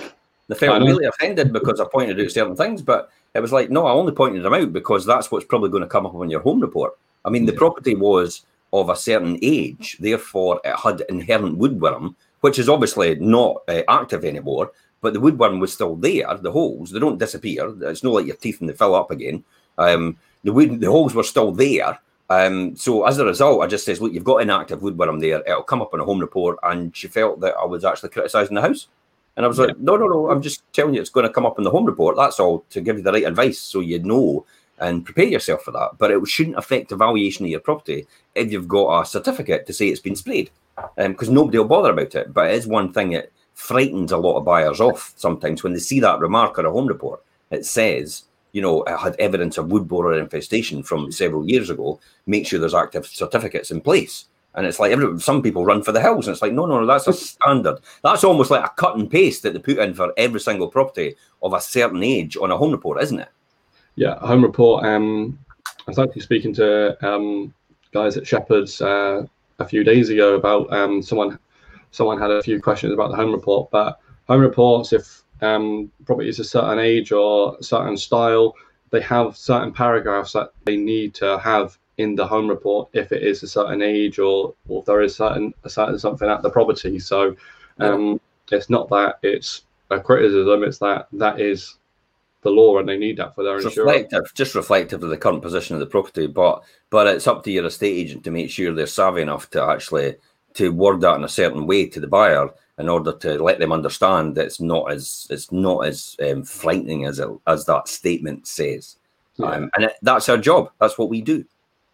[0.48, 3.86] They felt really offended because I pointed out certain things, but it was like, no,
[3.86, 6.40] I only pointed them out because that's what's probably going to come up on your
[6.40, 6.94] home report.
[7.24, 7.58] I mean, the yeah.
[7.58, 13.58] property was of a certain age, therefore it had inherent woodworm, which is obviously not
[13.68, 14.72] uh, active anymore.
[15.02, 16.34] But the woodworm was still there.
[16.38, 17.74] The holes they don't disappear.
[17.82, 19.44] It's not like your teeth and they fill up again.
[19.76, 21.98] Um, the wood, the holes were still there.
[22.32, 25.42] Um, so as a result, I just says, look, you've got inactive woodworm there.
[25.46, 26.58] It'll come up on a home report.
[26.62, 28.88] And she felt that I was actually criticising the house.
[29.36, 29.66] And I was yeah.
[29.66, 31.70] like, no, no, no, I'm just telling you it's going to come up in the
[31.70, 32.16] home report.
[32.16, 34.46] That's all to give you the right advice so you know
[34.78, 35.90] and prepare yourself for that.
[35.98, 39.72] But it shouldn't affect the valuation of your property if you've got a certificate to
[39.72, 40.50] say it's been sprayed,
[40.96, 42.32] because um, nobody will bother about it.
[42.34, 45.78] But it is one thing that frightens a lot of buyers off sometimes when they
[45.78, 47.22] see that remark on a home report.
[47.50, 51.98] It says, you know, had evidence of wood borer infestation from several years ago.
[52.26, 54.26] Make sure there's active certificates in place.
[54.54, 56.80] And it's like every, some people run for the hills, and it's like, no, no,
[56.80, 57.78] no, that's a standard.
[58.04, 61.16] That's almost like a cut and paste that they put in for every single property
[61.42, 63.30] of a certain age on a home report, isn't it?
[63.96, 64.84] Yeah, home report.
[64.84, 67.54] Um, I was actually speaking to um,
[67.92, 69.26] guys at Shepherds uh,
[69.58, 71.38] a few days ago about um, someone.
[71.90, 76.28] Someone had a few questions about the home report, but home reports, if um, property
[76.28, 78.54] is a certain age or a certain style,
[78.90, 83.22] they have certain paragraphs that they need to have in the home report if it
[83.22, 86.50] is a certain age or, or if there is certain a certain something at the
[86.50, 86.98] property.
[86.98, 87.36] So
[87.78, 91.76] um, it's not that it's a criticism; it's that that is
[92.42, 93.76] the law and they need that for their insurance.
[93.76, 97.50] Reflective, just reflective of the current position of the property, but but it's up to
[97.50, 100.16] your estate agent to make sure they're savvy enough to actually
[100.54, 103.72] to word that in a certain way to the buyer in order to let them
[103.72, 108.46] understand that it's not as it's not as um, frightening as it, as that statement
[108.46, 108.96] says.
[109.36, 109.46] Yeah.
[109.46, 110.70] Um, and it, that's our job.
[110.80, 111.44] That's what we do.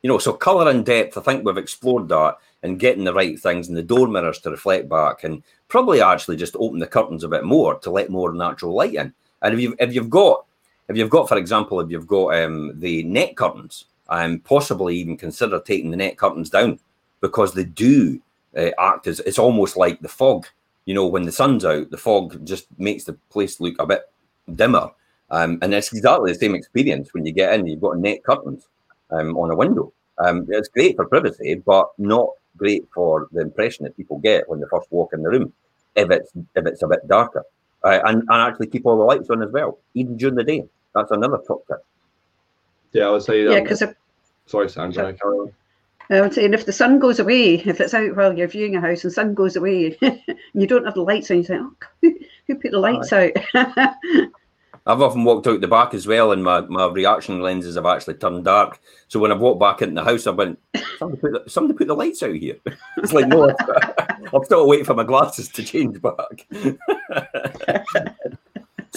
[0.02, 1.18] You know, so color and depth.
[1.18, 4.50] I think we've explored that and getting the right things and the door mirrors to
[4.50, 8.32] reflect back, and probably actually just open the curtains a bit more to let more
[8.32, 9.12] natural light in.
[9.42, 10.44] And if you've if you've got
[10.88, 15.16] if you've got, for example, if you've got um, the net curtains, um, possibly even
[15.16, 16.78] consider taking the net curtains down
[17.20, 18.20] because they do
[18.56, 20.46] uh, act as it's almost like the fog.
[20.88, 24.10] You know, when the sun's out, the fog just makes the place look a bit
[24.54, 24.88] dimmer.
[25.30, 27.66] Um, and it's exactly the same experience when you get in.
[27.66, 28.68] You've got net curtains
[29.10, 29.92] um, on a window.
[30.16, 34.60] Um, it's great for privacy, but not great for the impression that people get when
[34.60, 35.52] they first walk in the room.
[35.94, 37.44] If it's if it's a bit darker.
[37.84, 40.64] uh, and, and actually keep all the lights on as well, even during the day.
[40.94, 41.84] That's another top tip.
[42.92, 43.44] Yeah, I would say.
[43.44, 43.84] Yeah, um, because
[44.46, 45.12] sorry, Sandra.
[45.12, 45.52] carry
[46.10, 46.18] Um, on.
[46.18, 48.76] I would say, and if the sun goes away, if it's out while you're viewing
[48.76, 50.20] a house and sun goes away, and
[50.54, 52.14] you don't have the lights on, you say, "Oh, who,
[52.46, 53.32] who put the lights out?"
[54.88, 58.14] I've often walked out the back as well, and my, my reaction lenses have actually
[58.14, 58.80] turned dark.
[59.08, 60.58] So when I've walked back into the house, I went,
[60.98, 62.56] somebody put the, somebody put the lights out here.
[62.96, 63.54] it's like, no,
[64.32, 66.46] I'm still waiting for my glasses to change back.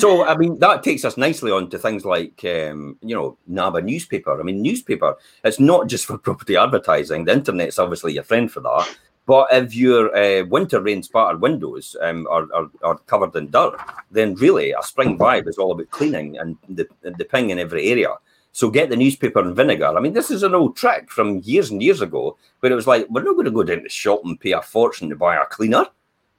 [0.01, 3.81] So, I mean, that takes us nicely on to things like, um, you know, NABA
[3.81, 4.39] newspaper.
[4.39, 7.25] I mean, newspaper, it's not just for property advertising.
[7.25, 8.97] The internet's obviously your friend for that.
[9.27, 13.77] But if your uh, winter rain spattered windows um, are, are, are, covered in dirt,
[14.09, 17.87] then really a spring vibe is all about cleaning and the, the ping in every
[17.87, 18.15] area.
[18.51, 19.95] So get the newspaper and vinegar.
[19.95, 22.87] I mean, this is an old trick from years and years ago, but it was
[22.87, 25.15] like, we're not going to go down to the shop and pay a fortune to
[25.15, 25.85] buy a cleaner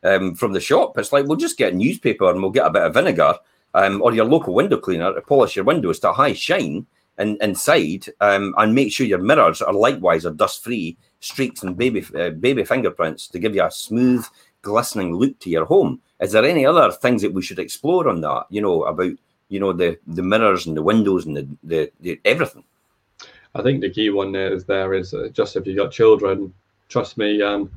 [0.03, 0.98] um, from the shop.
[0.98, 3.37] It's like, we'll just get newspaper and we'll get a bit of vinegar
[3.75, 6.87] um, or your local window cleaner to polish your windows to a high shine
[7.19, 11.77] and inside um, and make sure your mirrors are likewise are dust free streaks and
[11.77, 14.27] baby uh, baby fingerprints to give you a smooth,
[14.63, 16.01] glistening look to your home.
[16.21, 18.47] Is there any other things that we should explore on that?
[18.51, 19.13] You know about
[19.49, 22.65] you know the the mirrors and the windows and the, the, the everything.
[23.55, 26.53] I think the key one there is there is uh, just if you've got children,
[26.89, 27.43] trust me.
[27.43, 27.71] Um,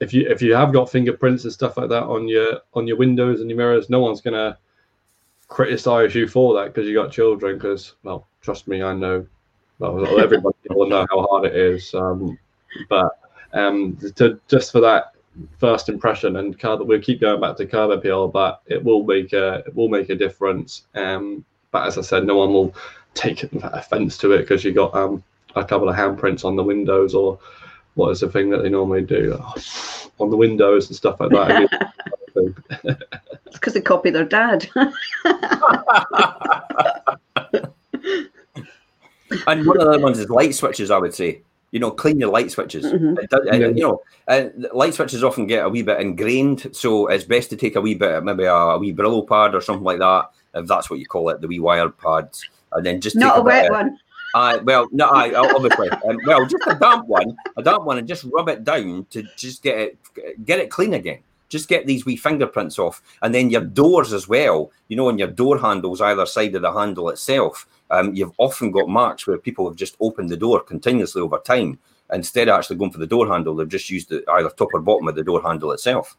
[0.00, 2.96] if you if you have got fingerprints and stuff like that on your on your
[2.96, 4.56] windows and your mirrors, no one's gonna
[5.48, 7.56] criticize you for that because you got children.
[7.56, 9.26] Because well, trust me, I know.
[9.78, 11.94] Well, everybody will know how hard it is.
[11.94, 12.38] Um,
[12.88, 13.10] but
[13.52, 15.12] um, to just for that
[15.58, 19.32] first impression and curb, we'll keep going back to curb appeal, but it will make
[19.32, 20.86] a it will make a difference.
[20.94, 22.74] Um, but as I said, no one will
[23.14, 25.22] take offence to it because you got um,
[25.56, 27.38] a couple of handprints on the windows or
[27.94, 29.54] what is the thing that they normally do oh,
[30.20, 31.92] on the windows and stuff like that.
[32.36, 34.68] it's because they copy their dad.
[34.74, 34.86] and
[39.66, 41.42] one of the other ones is light switches, I would say
[41.76, 42.86] you know, clean your light switches.
[42.86, 43.16] Mm-hmm.
[43.46, 43.68] yeah.
[43.68, 47.56] You know, uh, light switches often get a wee bit ingrained, so it's best to
[47.56, 50.66] take a wee bit, maybe a, a wee Brillo pad or something like that, if
[50.66, 53.44] that's what you call it, the wee wire pads, and then just not a, a
[53.44, 53.98] wet one.
[54.34, 58.08] Uh, well, no, I obviously, um, well, just a damp one, a damp one, and
[58.08, 59.98] just rub it down to just get it,
[60.44, 61.18] get it clean again.
[61.48, 64.72] Just get these wee fingerprints off, and then your doors as well.
[64.88, 68.70] You know, on your door handles, either side of the handle itself um, you've often
[68.70, 71.78] got marks where people have just opened the door continuously over time.
[72.12, 74.80] Instead of actually going for the door handle, they've just used the, either top or
[74.80, 76.16] bottom of the door handle itself.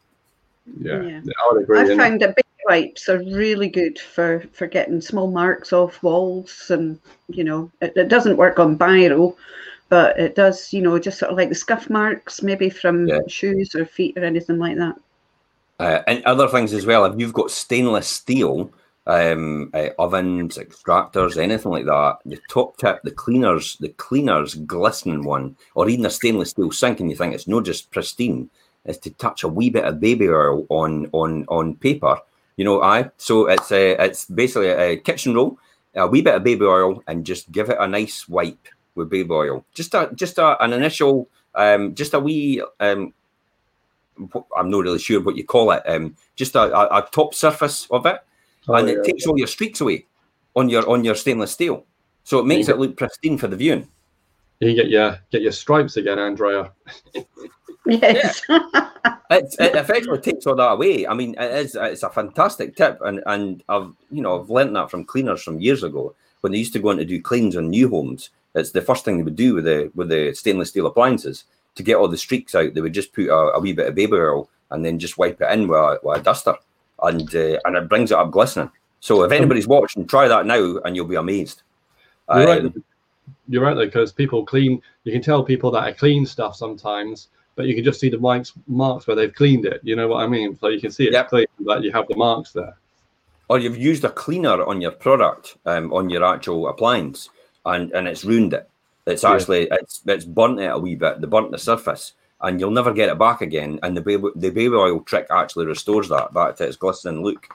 [0.80, 1.20] Yeah, yeah.
[1.20, 1.80] I would agree.
[1.80, 6.70] I found that big wipes are really good for, for getting small marks off walls,
[6.70, 9.34] and you know, it, it doesn't work on biro,
[9.88, 13.20] but it does, you know, just sort of like the scuff marks, maybe from yeah.
[13.26, 14.96] shoes or feet or anything like that.
[15.78, 17.04] Uh, and other things as well.
[17.04, 18.72] If you've got stainless steel,
[19.08, 22.18] um, uh, ovens, extractors, anything like that.
[22.26, 27.00] The top tip, the cleaners, the cleaners glistening one, or even a stainless steel sink,
[27.00, 28.50] and you think it's not just pristine,
[28.84, 32.18] is to touch a wee bit of baby oil on on on paper.
[32.56, 35.58] You know, I so it's a it's basically a kitchen roll,
[35.94, 39.32] a wee bit of baby oil, and just give it a nice wipe with baby
[39.32, 39.64] oil.
[39.72, 42.62] Just a just a, an initial, um, just a wee.
[42.78, 43.14] Um,
[44.56, 45.82] I'm not really sure what you call it.
[45.86, 48.20] Um, just a, a, a top surface of it
[48.68, 48.94] oh, and yeah.
[48.94, 50.06] it takes all your streaks away
[50.56, 51.84] on your on your stainless steel.
[52.24, 53.88] So it makes it look pristine for the viewing.
[54.60, 56.72] You get your get your stripes again, Andrea.
[57.86, 58.42] yes.
[58.48, 58.60] Yeah.
[59.30, 61.06] it effectively takes all that away.
[61.06, 64.76] I mean, it is it's a fantastic tip, and and I've you know I've learned
[64.76, 67.56] that from cleaners from years ago when they used to go in to do cleans
[67.56, 68.30] on new homes.
[68.54, 71.44] It's the first thing they would do with the with the stainless steel appliances
[71.78, 72.74] to get all the streaks out.
[72.74, 75.40] They would just put a, a wee bit of baby oil and then just wipe
[75.40, 76.54] it in with a, with a duster
[77.02, 78.70] and uh, and it brings it up glistening.
[79.00, 81.62] So if anybody's watching, try that now, and you'll be amazed.
[82.28, 82.72] You're um, right.
[83.48, 84.82] You're right though, because people clean.
[85.04, 88.18] You can tell people that are clean stuff sometimes, but you can just see the
[88.18, 89.80] marks marks where they've cleaned it.
[89.84, 90.58] You know what I mean?
[90.58, 91.28] So you can see it's yep.
[91.28, 92.76] clean, but you have the marks there.
[93.48, 97.30] Or you've used a cleaner on your product, um, on your actual appliance,
[97.64, 98.68] and and it's ruined it.
[99.08, 99.76] It's actually yeah.
[99.80, 101.20] it's it's burnt it a wee bit.
[101.20, 103.80] The burnt the surface, and you'll never get it back again.
[103.82, 107.48] And the baby, the baby oil trick actually restores that back to its glistening look.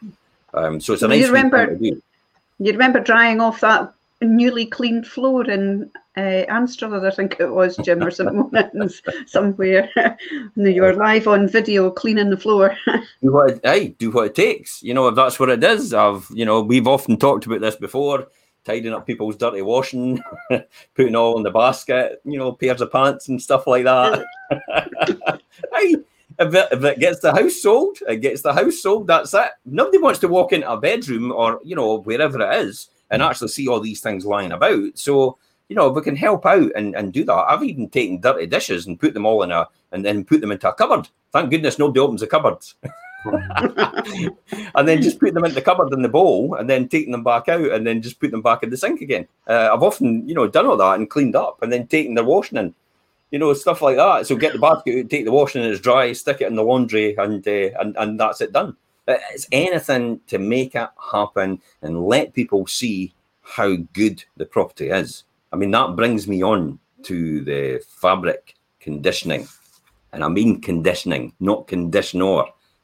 [0.54, 1.22] Um, so it's a nice.
[1.22, 1.78] You remember?
[1.80, 7.76] You remember drying off that newly cleaned floor in uh, Anstruther, I think it was,
[7.78, 8.51] Jim, or some
[9.26, 9.89] somewhere.
[10.56, 12.78] you were live on video cleaning the floor.
[13.22, 14.82] do what it, hey, do what it takes.
[14.84, 15.93] You know, if that's what it is.
[15.93, 18.28] I've, you know, we've often talked about this before
[18.64, 20.22] tidying up people's dirty washing,
[20.95, 24.24] putting all in the basket, you know, pairs of pants and stuff like that.
[25.74, 25.95] hey,
[26.39, 29.07] if it, if it gets the house sold, it gets the house sold.
[29.07, 29.49] That's it.
[29.66, 33.30] Nobody wants to walk into a bedroom or you know wherever it is and mm.
[33.30, 34.97] actually see all these things lying about.
[34.97, 35.38] So
[35.70, 37.34] you know, if we can help out and, and do that.
[37.34, 40.51] I've even taken dirty dishes and put them all in a and then put them
[40.51, 41.07] into a cupboard.
[41.32, 42.76] Thank goodness nobody opens the cupboards.
[44.76, 47.24] and then just put them in the cupboard in the bowl and then taking them
[47.24, 49.28] back out and then just put them back in the sink again.
[49.48, 52.24] Uh, I've often, you know, done all that and cleaned up and then taken the
[52.24, 52.76] washing in,
[53.32, 54.28] you know, stuff like that.
[54.28, 57.16] So get the basket, take the washing in, it's dry, stick it in the laundry,
[57.16, 58.76] and uh, and and that's it done.
[59.08, 65.24] It's anything to make it happen and let people see how good the property is.
[65.52, 69.48] I mean, that brings me on to the fabric conditioning.
[70.12, 72.44] And I mean conditioning, not conditioner.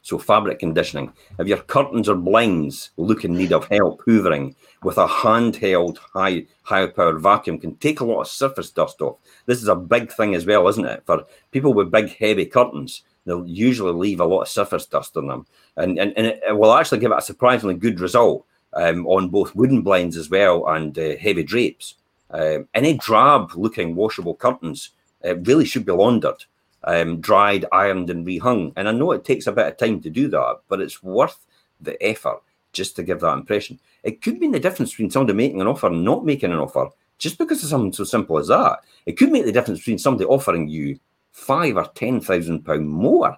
[0.09, 1.13] So fabric conditioning.
[1.37, 6.47] If your curtains or blinds look in need of help hoovering with a handheld high
[6.63, 9.17] high powered vacuum can take a lot of surface dust off.
[9.45, 11.03] This is a big thing as well, isn't it?
[11.05, 15.27] For people with big heavy curtains, they'll usually leave a lot of surface dust on
[15.27, 15.45] them.
[15.77, 19.55] And and, and it will actually give it a surprisingly good result um, on both
[19.55, 21.93] wooden blinds as well and uh, heavy drapes.
[22.31, 24.89] Um, any drab looking washable curtains
[25.23, 26.45] uh, really should be laundered
[26.83, 28.73] um, dried, ironed, and rehung.
[28.75, 31.45] And I know it takes a bit of time to do that, but it's worth
[31.81, 33.79] the effort just to give that impression.
[34.03, 36.89] It could mean the difference between somebody making an offer and not making an offer,
[37.17, 38.79] just because of something so simple as that.
[39.05, 40.99] It could make the difference between somebody offering you
[41.31, 43.37] five or ten thousand pound more.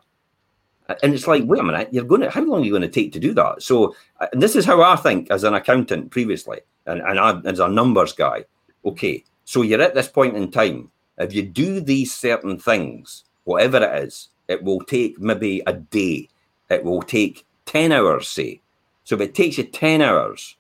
[1.02, 2.90] And it's like, wait a minute, you're going to, how long are you going to
[2.90, 3.64] take to do that?
[3.64, 7.60] So, uh, this is how I think as an accountant previously, and, and I, as
[7.60, 8.44] a numbers guy.
[8.84, 10.92] Okay, so you're at this point in time.
[11.18, 16.30] If you do these certain things, whatever it is, it will take maybe a day.
[16.70, 18.62] It will take 10 hours, say.
[19.04, 20.56] So if it takes you 10 hours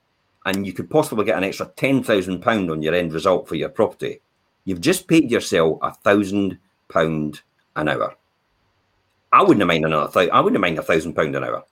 [0.45, 4.21] and you could possibly get an extra £10,000 on your end result for your property,
[4.65, 6.57] you've just paid yourself a thousand
[6.89, 7.41] pound
[7.75, 8.15] an hour.
[9.31, 10.31] I wouldn't mind another thousand.
[10.31, 11.63] I wouldn't mind a thousand pound an hour.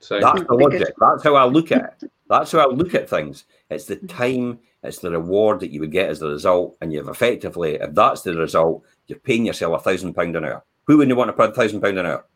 [0.00, 0.94] So that's the logic.
[1.00, 2.10] That's how I look at it.
[2.28, 3.44] That's how I look at things.
[3.70, 7.08] It's the time, it's the reward that you would get as the result, and you've
[7.08, 10.64] effectively, if that's the result, you're paying yourself a thousand pound an hour.
[10.86, 12.26] Who wouldn't want to pay a thousand pound an hour?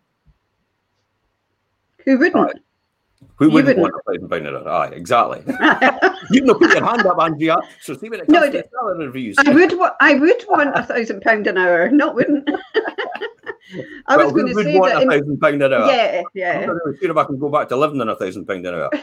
[2.04, 2.62] Who wouldn't?
[3.36, 4.68] Who wouldn't, wouldn't, want a thousand pound an hour?
[4.68, 5.42] Aye, exactly.
[6.30, 7.56] You've not put your hand up, Andrea.
[7.80, 9.36] So see when it comes no, to salary reviews.
[9.38, 9.78] I would.
[9.78, 11.90] Wa- I would want a thousand pound an hour.
[11.90, 12.48] Not wouldn't.
[14.06, 15.86] I well, was going to say want that a thousand pound an hour.
[15.86, 16.60] Yeah, yeah.
[16.60, 18.66] I'm not really sure if I can go back to living on a thousand pound
[18.66, 18.90] an hour.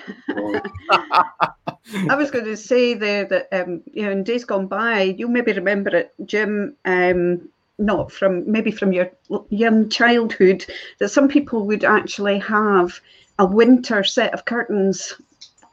[2.10, 5.28] I was going to say there that um, you know in days gone by, you
[5.28, 6.76] maybe remember it, Jim.
[6.86, 9.10] Um, not from maybe from your
[9.50, 10.66] young childhood,
[11.00, 13.00] that some people would actually have
[13.40, 15.14] a winter set of curtains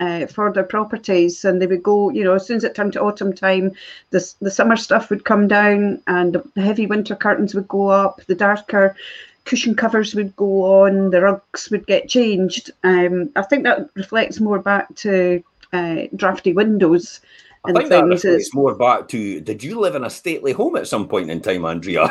[0.00, 2.11] uh, for their properties, and they would go.
[2.11, 3.72] You know, as soon as it turned to autumn time,
[4.11, 8.20] the the summer stuff would come down, and the heavy winter curtains would go up.
[8.26, 8.96] The darker
[9.44, 11.11] cushion covers would go on.
[11.11, 12.70] The rugs would get changed.
[12.82, 15.42] Um, I think that reflects more back to
[15.72, 17.20] uh, drafty windows.
[17.66, 19.40] I think that reflects more back to.
[19.40, 22.08] Did you live in a stately home at some point in time, Andrea?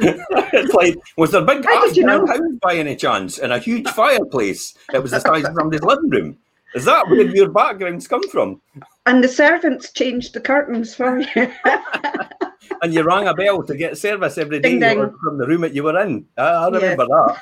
[0.00, 2.24] it's like, was there a big How did you know?
[2.26, 4.74] house by any chance and a huge fireplace?
[4.92, 6.38] that was the size of somebody's living room.
[6.74, 8.60] Is that where your backgrounds come from?
[9.06, 11.52] And the servants changed the curtains for you.
[12.82, 15.16] and you rang a bell to get service every day ding, ding.
[15.22, 16.26] from the room that you were in.
[16.38, 17.36] I, I remember yeah.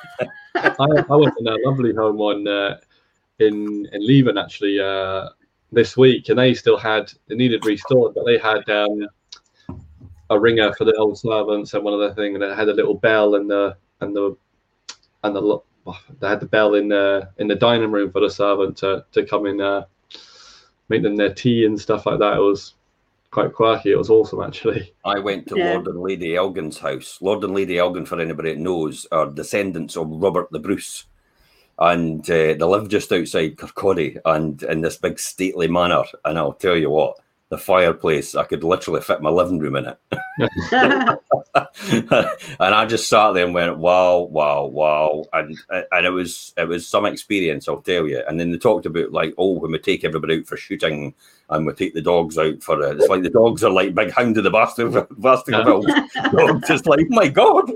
[0.54, 0.76] that.
[0.80, 2.78] I, I, was in a lovely home on uh,
[3.38, 5.28] in in Leven actually uh,
[5.72, 9.06] this week, and they still had it needed restored, but they had um,
[10.30, 12.94] a ringer for the old servants and one other thing, and it had a little
[12.94, 14.36] bell and the and the
[15.24, 15.58] and the
[16.20, 19.24] they had the bell in the in the dining room for the servant to to
[19.24, 19.84] come in, uh,
[20.88, 22.36] make them their tea and stuff like that.
[22.36, 22.74] It was
[23.30, 23.92] quite quirky.
[23.92, 24.94] It was awesome, actually.
[25.04, 25.72] I went to yeah.
[25.72, 27.18] Lord and Lady Elgin's house.
[27.20, 31.04] Lord and Lady Elgin, for anybody that knows, are descendants of Robert the Bruce.
[31.78, 36.04] And uh, they live just outside Kirkcaldy and in this big stately manor.
[36.24, 37.18] And I'll tell you what,
[37.50, 38.34] the fireplace.
[38.34, 39.98] I could literally fit my living room in it.
[42.60, 45.24] and I just sat there and went, wow, wow, wow.
[45.32, 48.22] And and it was it was some experience, I'll tell you.
[48.28, 51.14] And then they talked about like, oh, when we take everybody out for shooting
[51.50, 52.98] and we take the dogs out for it.
[52.98, 54.50] It's like the dogs are like big hound of the
[55.18, 55.86] Baskervilles.
[56.32, 57.72] dogs just like, oh my God.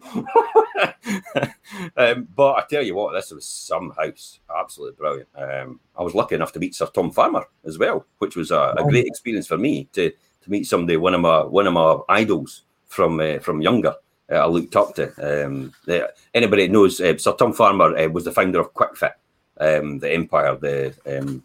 [1.96, 4.40] um, but I tell you what, this was some house.
[4.54, 5.28] Absolutely brilliant.
[5.34, 8.74] Um, I was lucky enough to meet Sir Tom Farmer as well, which was a,
[8.76, 11.98] a great experience for me to to meet somebody, one of my one of my
[12.08, 13.94] idols from uh, from younger.
[14.30, 15.50] Uh, I looked up to.
[15.50, 15.72] Um,
[16.34, 19.12] anybody knows uh, Sir Tom Farmer uh, was the founder of Kwik-Fit,
[19.60, 21.42] um, the empire, the um,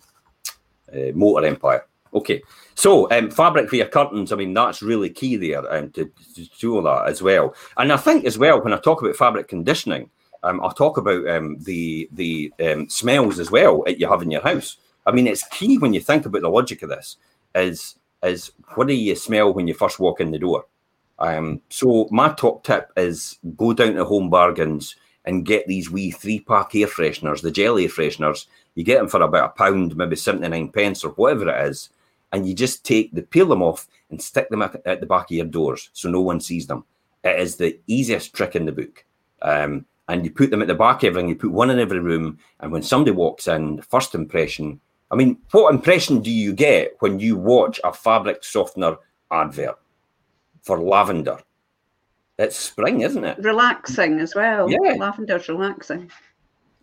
[0.94, 1.86] uh, motor empire
[2.18, 2.42] Okay,
[2.76, 4.32] so um, fabric for your curtains.
[4.32, 7.56] I mean, that's really key there um, to, to do all that as well.
[7.78, 10.10] And I think as well, when I talk about fabric conditioning,
[10.44, 14.32] um, I'll talk about um, the the um, smells as well that you have in
[14.32, 14.78] your house.
[15.06, 17.18] I mean, it's key when you think about the logic of this.
[17.56, 20.66] Is is what do you smell when you first walk in the door?
[21.20, 24.96] Um, so my top tip is go down to Home Bargains
[25.26, 28.46] and get these wee three pack air fresheners, the gel air fresheners.
[28.76, 31.90] You get them for about a pound, maybe seventy nine pence or whatever it is,
[32.32, 35.36] and you just take the peel them off and stick them at the back of
[35.36, 36.84] your doors so no one sees them.
[37.24, 39.04] It is the easiest trick in the book.
[39.42, 41.30] Um, and you put them at the back of everything.
[41.30, 44.80] You put one in every room, and when somebody walks in, first impression.
[45.12, 48.98] I mean, what impression do you get when you watch a fabric softener
[49.32, 49.78] advert
[50.62, 51.40] for lavender?
[52.40, 53.40] It's spring, isn't it?
[53.40, 54.70] Relaxing as well.
[54.70, 54.94] Yeah.
[54.94, 56.12] Lavender's relaxing.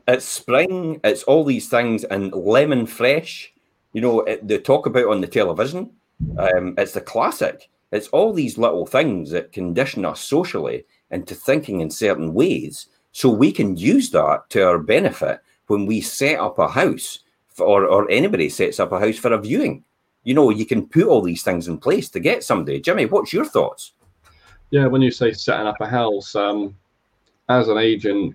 [0.07, 1.01] It's spring.
[1.05, 3.54] It's all these things, and lemon fresh.
[3.95, 5.91] You know, it, they talk about on the television.
[6.37, 7.71] Um, it's the classic.
[7.93, 13.31] It's all these little things that condition us socially into thinking in certain ways so
[13.31, 15.39] we can use that to our benefit
[15.69, 19.33] when we set up a house for, or, or anybody sets up a house for
[19.33, 19.85] a viewing.
[20.25, 22.81] You know, you can put all these things in place to get somebody.
[22.81, 23.93] Jimmy, what's your thoughts?
[24.71, 26.75] Yeah, when you say setting up a house, um,
[27.49, 28.35] as an agent,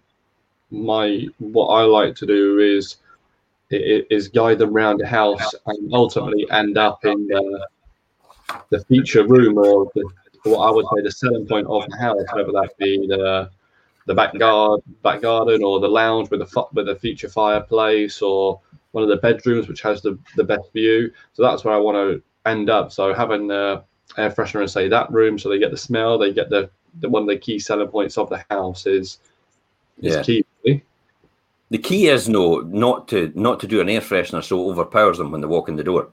[0.71, 2.97] my what I like to do is
[3.71, 7.67] is guide them around the house and ultimately end up in the,
[8.69, 10.03] the feature room or the,
[10.43, 13.49] what I would say the selling point of the house, whether that be the
[14.05, 18.59] the back guard, back garden, or the lounge with a with a feature fireplace, or
[18.91, 21.11] one of the bedrooms which has the, the best view.
[21.33, 22.91] So that's where I want to end up.
[22.91, 23.83] So having the
[24.17, 27.09] air freshener and say that room, so they get the smell, they get the, the
[27.09, 29.19] one of the key selling points of the house is
[30.01, 30.21] is Yeah.
[30.23, 30.45] key.
[31.71, 35.17] The key is no, not to not to do an air freshener so it overpowers
[35.17, 36.09] them when they walk in the door.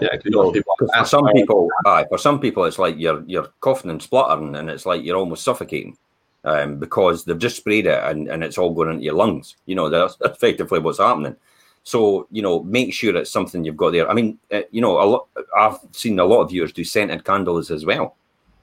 [0.00, 4.00] Yeah, You for some people, aye, for some people, it's like you're you're coughing and
[4.00, 5.96] spluttering, and it's like you're almost suffocating,
[6.44, 9.56] um, because they've just sprayed it and, and it's all going into your lungs.
[9.66, 11.36] You know, that's effectively what's happening.
[11.82, 14.08] So you know, make sure it's something you've got there.
[14.08, 15.26] I mean, uh, you know, a lot.
[15.58, 18.16] I've seen a lot of viewers do scented candles as well.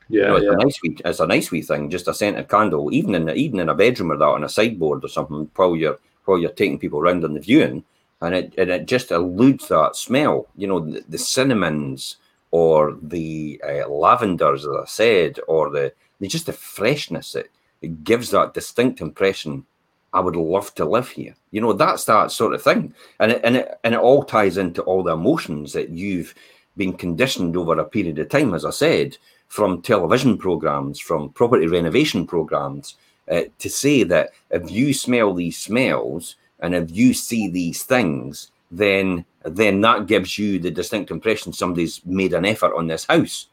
[0.07, 0.53] You yeah, know, it's yeah.
[0.53, 3.33] a nice wee, it's a nice wee thing, just a scented candle, even in the,
[3.35, 5.99] even in a bedroom or that on a sideboard or something, while you're
[6.39, 7.83] you're taking people around on the viewing,
[8.21, 10.47] and it and it just eludes that smell.
[10.55, 12.17] You know, the, the cinnamons
[12.51, 17.35] or the uh, lavenders, as I said, or the, the just the freshness.
[17.35, 17.51] It
[17.81, 19.65] it gives that distinct impression.
[20.13, 21.35] I would love to live here.
[21.51, 24.57] You know, that's that sort of thing, and it, and it and it all ties
[24.57, 26.35] into all the emotions that you've
[26.77, 29.17] been conditioned over a period of time, as I said,
[29.47, 32.95] from television programs, from property renovation programs,
[33.31, 38.51] uh, to say that if you smell these smells and if you see these things,
[38.69, 43.47] then then that gives you the distinct impression somebody's made an effort on this house.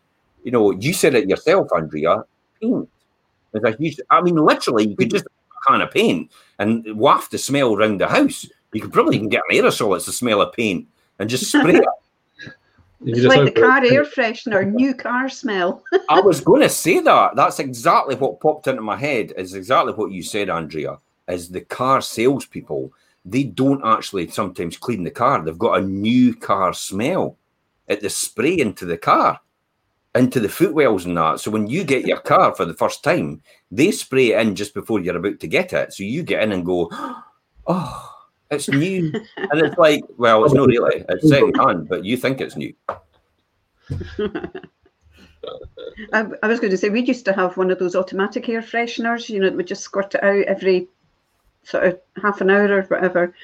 [0.45, 2.25] You know, you said it yourself, Andrea.
[2.61, 2.89] Paint.
[3.55, 7.39] A huge, I mean, literally, you could just a can of paint and waft the
[7.39, 8.47] smell around the house.
[8.73, 9.97] You could probably even get an aerosol.
[9.97, 10.87] It's the smell of paint
[11.19, 11.85] and just spray it.
[13.01, 15.85] You It's just like the open- car air freshener, new car smell.
[16.09, 17.37] I was going to say that.
[17.37, 19.33] That's exactly what popped into my head.
[19.37, 20.99] Is exactly what you said, Andrea.
[21.29, 22.93] Is the car salespeople?
[23.25, 25.43] They don't actually sometimes clean the car.
[25.43, 27.37] They've got a new car smell.
[27.87, 29.41] It the spray into the car,
[30.15, 31.41] into the footwells and that.
[31.41, 34.75] So when you get your car for the first time, they spray it in just
[34.75, 35.93] before you're about to get it.
[35.93, 36.91] So you get in and go,
[37.67, 38.08] "Oh,
[38.51, 41.05] it's new," and it's like, well, it's not really.
[41.09, 42.75] It's second hand, but you think it's new.
[46.13, 48.63] I, I was going to say we used to have one of those automatic air
[48.63, 50.89] fresheners, you know, that would just squirt it out every
[51.65, 53.35] sort of half an hour or whatever.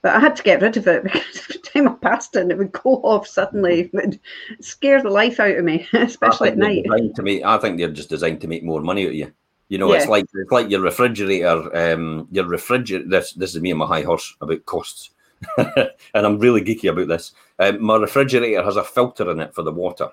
[0.00, 2.58] But I had to get rid of it because every time I passed it, it
[2.58, 3.80] would go off suddenly.
[3.80, 4.20] It would
[4.60, 6.84] scare the life out of me, especially at night.
[7.16, 9.32] To make, I think they're just designed to make more money out of you.
[9.68, 11.76] You know, it's like it's like your refrigerator.
[11.76, 13.08] Um, your refrigerator.
[13.08, 15.10] This this is me and my high horse about costs,
[15.58, 17.32] and I'm really geeky about this.
[17.58, 20.08] Um, my refrigerator has a filter in it for the water,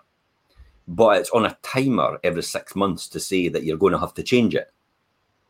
[0.90, 4.14] but it's on a timer every six months to say that you're going to have
[4.16, 4.72] to change it.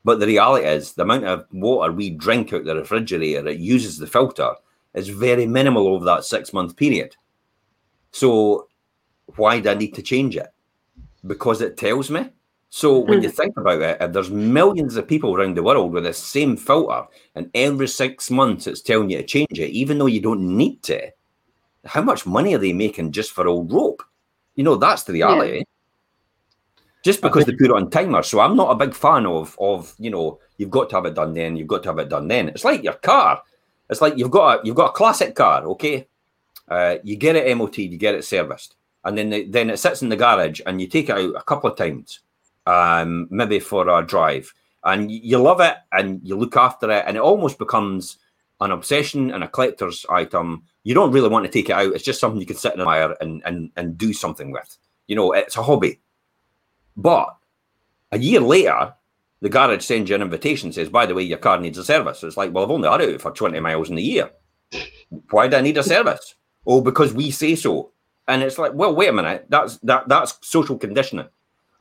[0.04, 3.98] But the reality is, the amount of water we drink out the refrigerator that uses
[3.98, 4.52] the filter
[4.94, 7.16] is very minimal over that six month period.
[8.12, 8.68] So,
[9.36, 10.54] why do I need to change it?
[11.26, 12.30] Because it tells me.
[12.76, 16.12] So, when you think about it, there's millions of people around the world with the
[16.12, 20.20] same filter, and every six months it's telling you to change it, even though you
[20.20, 21.10] don't need to,
[21.86, 24.04] how much money are they making just for old rope?
[24.56, 25.64] You know, that's the reality
[27.02, 28.24] just because they put it on timer.
[28.24, 31.14] So I'm not a big fan of of you know you've got to have it
[31.16, 32.50] done then, you've got to have it done then.
[32.50, 33.42] It's like your car.
[33.90, 36.08] It's like you've got a, you've got a classic car, okay,
[36.68, 40.02] Uh, you get it MOT, you get it serviced, and then the, then it sits
[40.02, 42.20] in the garage, and you take it out a couple of times,
[42.66, 44.54] um, maybe for a drive,
[44.84, 48.18] and you love it, and you look after it, and it almost becomes
[48.62, 50.64] an obsession and a collector's item.
[50.84, 51.94] You don't really want to take it out.
[51.94, 54.78] It's just something you can sit in a fire and and and do something with.
[55.08, 56.00] You know, it's a hobby.
[56.98, 57.36] But
[58.12, 58.94] a year later,
[59.42, 62.24] the garage sends you an invitation, says, by the way, your car needs a service.
[62.24, 64.32] It's like, well, I've only had it for 20 miles in a year.
[65.30, 66.36] Why do I need a service?
[66.66, 67.92] Oh, because we say so.
[68.28, 71.28] And it's like, well, wait a minute, that's that that's social conditioning.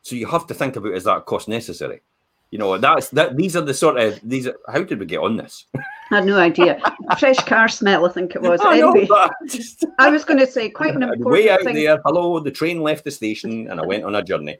[0.04, 2.02] So you have to think about is that cost necessary?
[2.50, 5.18] You know, that's that these are the sort of these are, how did we get
[5.18, 5.64] on this?
[6.10, 6.78] I had no idea.
[7.18, 8.60] Fresh car smell, I think it was.
[8.60, 9.86] I anyway, know, just...
[9.98, 11.74] I was going to say quite an important way out thing.
[11.74, 11.98] there.
[12.04, 14.58] Hello, the train left the station, and I went on a journey.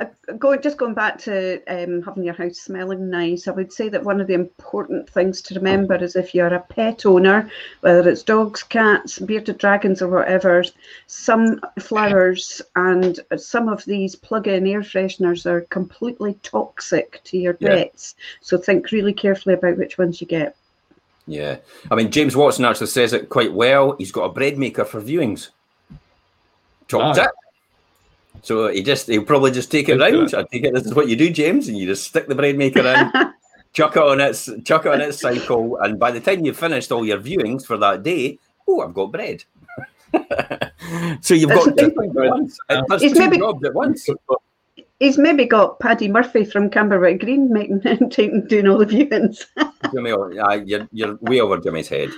[0.00, 0.06] Uh,
[0.38, 4.04] going just going back to um, having your house smelling nice, I would say that
[4.04, 8.22] one of the important things to remember is if you're a pet owner, whether it's
[8.22, 10.62] dogs, cats, bearded dragons, or whatever,
[11.08, 17.68] some flowers and some of these plug-in air fresheners are completely toxic to your yeah.
[17.68, 18.14] pets.
[18.40, 20.54] So think really carefully about which ones you get.
[21.26, 21.56] Yeah,
[21.90, 23.96] I mean James Watson actually says it quite well.
[23.98, 25.48] He's got a bread maker for viewings.
[26.86, 27.24] Chopped oh.
[27.24, 27.30] it
[28.42, 30.34] so he just he'll probably just take it round.
[30.34, 32.56] I take it this is what you do, James, and you just stick the bread
[32.56, 33.12] maker in,
[33.72, 36.92] chuck it on its chuck it on its cycle, and by the time you've finished
[36.92, 39.44] all your viewings for that day, oh, I've got bread.
[41.20, 42.58] so you've got two things at once.
[42.68, 44.08] That's two maybe, jobs at once.
[45.00, 47.80] He's maybe got Paddy Murphy from Camberwick Green making
[48.10, 49.44] taking doing all the viewings.
[49.92, 52.10] Jimmy, uh, you're, you're way over Jimmy's head.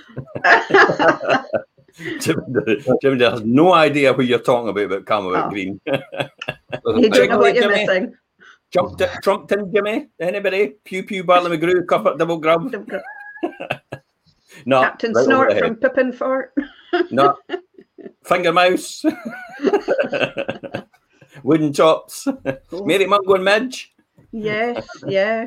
[1.97, 5.51] Jimmy, has no idea who you're talking about about Camberwick oh.
[5.51, 5.81] Green.
[5.87, 7.87] you don't know what you're Jimmy.
[7.87, 8.15] missing.
[8.71, 10.09] Jumped it, Trumpton, Jimmy.
[10.21, 10.75] Anybody?
[10.85, 12.73] Pugh Pugh, Barney McGrew, at double grub.
[14.65, 16.55] no, Captain right Snort from Pippin Fort.
[17.11, 17.37] no,
[18.25, 19.05] Fingermouse.
[21.43, 22.29] Wooden chops.
[22.85, 23.93] Mary Mungo and Midge.
[24.33, 25.47] Yes, yeah.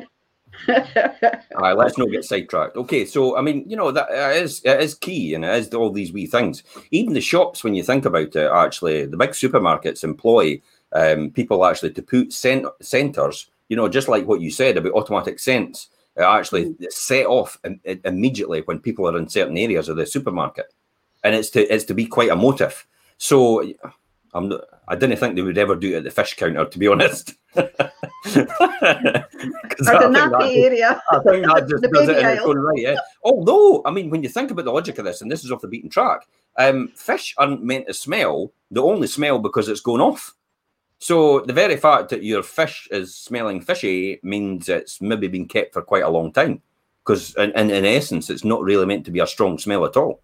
[0.68, 2.76] All right, let's not get sidetracked.
[2.76, 5.90] Okay, so I mean, you know, that is it is key, and it is all
[5.90, 6.62] these wee things.
[6.90, 10.60] Even the shops, when you think about it, actually, the big supermarkets employ
[10.92, 13.50] um, people actually to put cent- centers.
[13.68, 15.88] You know, just like what you said about automatic scents,
[16.18, 16.92] actually mm.
[16.92, 20.72] set off Im- immediately when people are in certain areas of the supermarket,
[21.22, 22.86] and it's to it's to be quite a motive.
[23.16, 23.62] So
[24.32, 26.78] I'm not, I didn't think they would ever do it at the fish counter, to
[26.78, 27.34] be honest.
[27.56, 27.64] or
[30.02, 31.02] the nappy area.
[31.10, 32.78] I think that just the does it in its own right.
[32.78, 32.96] Yeah.
[33.22, 35.62] Although, I mean, when you think about the logic of this, and this is off
[35.62, 36.26] the beaten track,
[36.58, 38.52] um, fish aren't meant to smell.
[38.70, 40.34] They only smell because it's going off.
[40.98, 45.74] So the very fact that your fish is smelling fishy means it's maybe been kept
[45.74, 46.62] for quite a long time.
[47.04, 49.96] Because in, in, in essence, it's not really meant to be a strong smell at
[49.96, 50.22] all.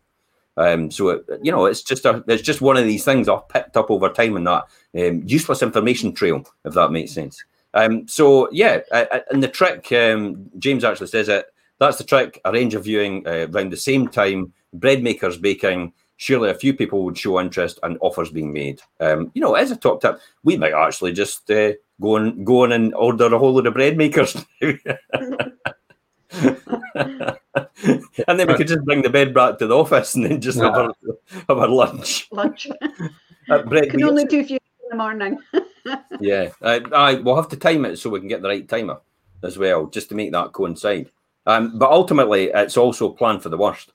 [0.56, 3.48] Um, so it, you know, it's just a, it's just one of these things I've
[3.48, 4.64] picked up over time in that
[4.98, 7.42] um, useless information trail, if that makes sense.
[7.74, 11.46] Um, so yeah, uh, and the trick, um, James actually says it.
[11.78, 12.40] That's the trick.
[12.44, 14.52] A range of viewing uh, around the same time.
[14.72, 15.92] Bread makers baking.
[16.16, 18.80] Surely a few people would show interest and offers being made.
[19.00, 22.64] Um, you know, as a top tip, we might actually just uh, go and go
[22.64, 24.36] on and order a whole load of bread makers.
[28.28, 30.58] and then we could just bring the bed back to the office and then just
[30.58, 30.94] have, our,
[31.48, 32.28] have our lunch.
[32.32, 32.68] Lunch.
[33.66, 35.38] bread can only do a few in the morning.
[36.20, 39.00] yeah, I, I we'll have to time it so we can get the right timer
[39.42, 41.10] as well, just to make that coincide.
[41.46, 43.92] Um, but ultimately, it's also planned for the worst.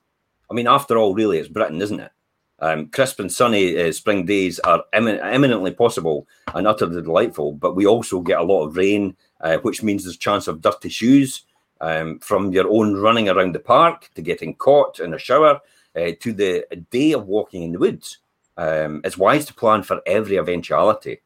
[0.50, 2.12] I mean, after all, really, it's Britain, isn't it?
[2.58, 7.76] Um, crisp and sunny uh, spring days are emin- eminently possible and utterly delightful, but
[7.76, 11.42] we also get a lot of rain, uh, which means there's chance of dirty shoes,
[11.80, 15.60] um, from your own running around the park to getting caught in a shower
[15.96, 18.18] uh, to the day of walking in the woods.
[18.56, 21.20] Um, it's wise to plan for every eventuality,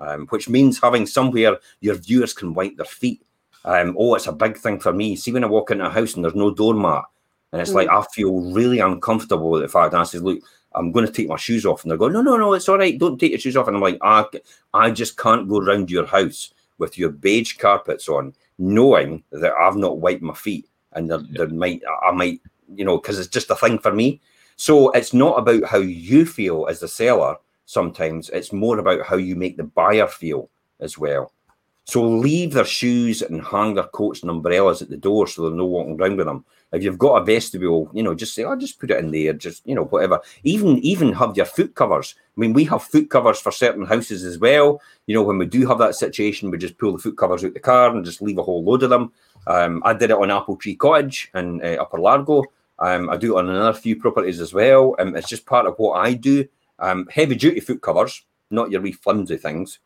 [0.00, 3.22] um, which means having somewhere your viewers can wipe their feet.
[3.64, 5.16] Um, oh, it's a big thing for me.
[5.16, 7.04] See, when I walk into a house and there's no doormat,
[7.52, 7.76] and it's mm.
[7.76, 9.94] like I feel really uncomfortable with the fact.
[9.94, 10.40] And I says, "Look,
[10.74, 12.76] I'm going to take my shoes off," and they're going, "No, no, no, it's all
[12.76, 12.98] right.
[12.98, 14.26] Don't take your shoes off." And I'm like, "I,
[14.74, 19.76] I just can't go around your house with your beige carpets on knowing that I've
[19.76, 22.40] not wiped my feet and there, there might I might
[22.74, 24.20] you know because it's just a thing for me.
[24.56, 27.36] So it's not about how you feel as the seller.
[27.66, 30.50] Sometimes it's more about how you make the buyer feel
[30.80, 31.32] as well.
[31.84, 35.56] So leave their shoes and hang their coats and umbrellas at the door so they're
[35.56, 36.44] no walking around with them.
[36.74, 39.10] If you've got a vestibule, you know, just say, "I'll oh, just put it in
[39.10, 40.20] there." Just you know, whatever.
[40.42, 42.14] Even even have your foot covers.
[42.36, 44.80] I mean, we have foot covers for certain houses as well.
[45.06, 47.54] You know, when we do have that situation, we just pull the foot covers out
[47.54, 49.12] the car and just leave a whole load of them.
[49.46, 52.44] Um, I did it on Apple Tree Cottage in uh, Upper Largo.
[52.78, 54.96] Um, I do it on another few properties as well.
[54.98, 56.46] Um, it's just part of what I do.
[56.78, 59.78] Um, heavy duty foot covers, not your wee flimsy things.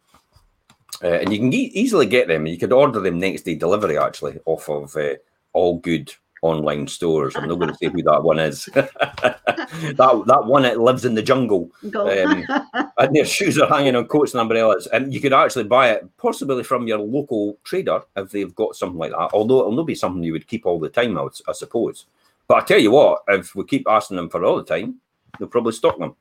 [1.03, 2.47] Uh, and you can e- easily get them.
[2.47, 5.15] You could order them next day delivery actually off of uh,
[5.53, 6.13] all good
[6.43, 7.37] online stores.
[7.37, 8.69] I'm not going to say who that one is.
[8.75, 12.45] that that one that lives in the jungle, um,
[12.99, 14.87] and their shoes are hanging on coats and umbrellas.
[14.93, 18.99] And you could actually buy it possibly from your local trader if they've got something
[18.99, 19.31] like that.
[19.33, 22.07] Although it'll not be something you would keep all the time, I, would, I suppose.
[22.47, 24.97] But I tell you what, if we keep asking them for all the time,
[25.39, 26.15] they'll probably stock them.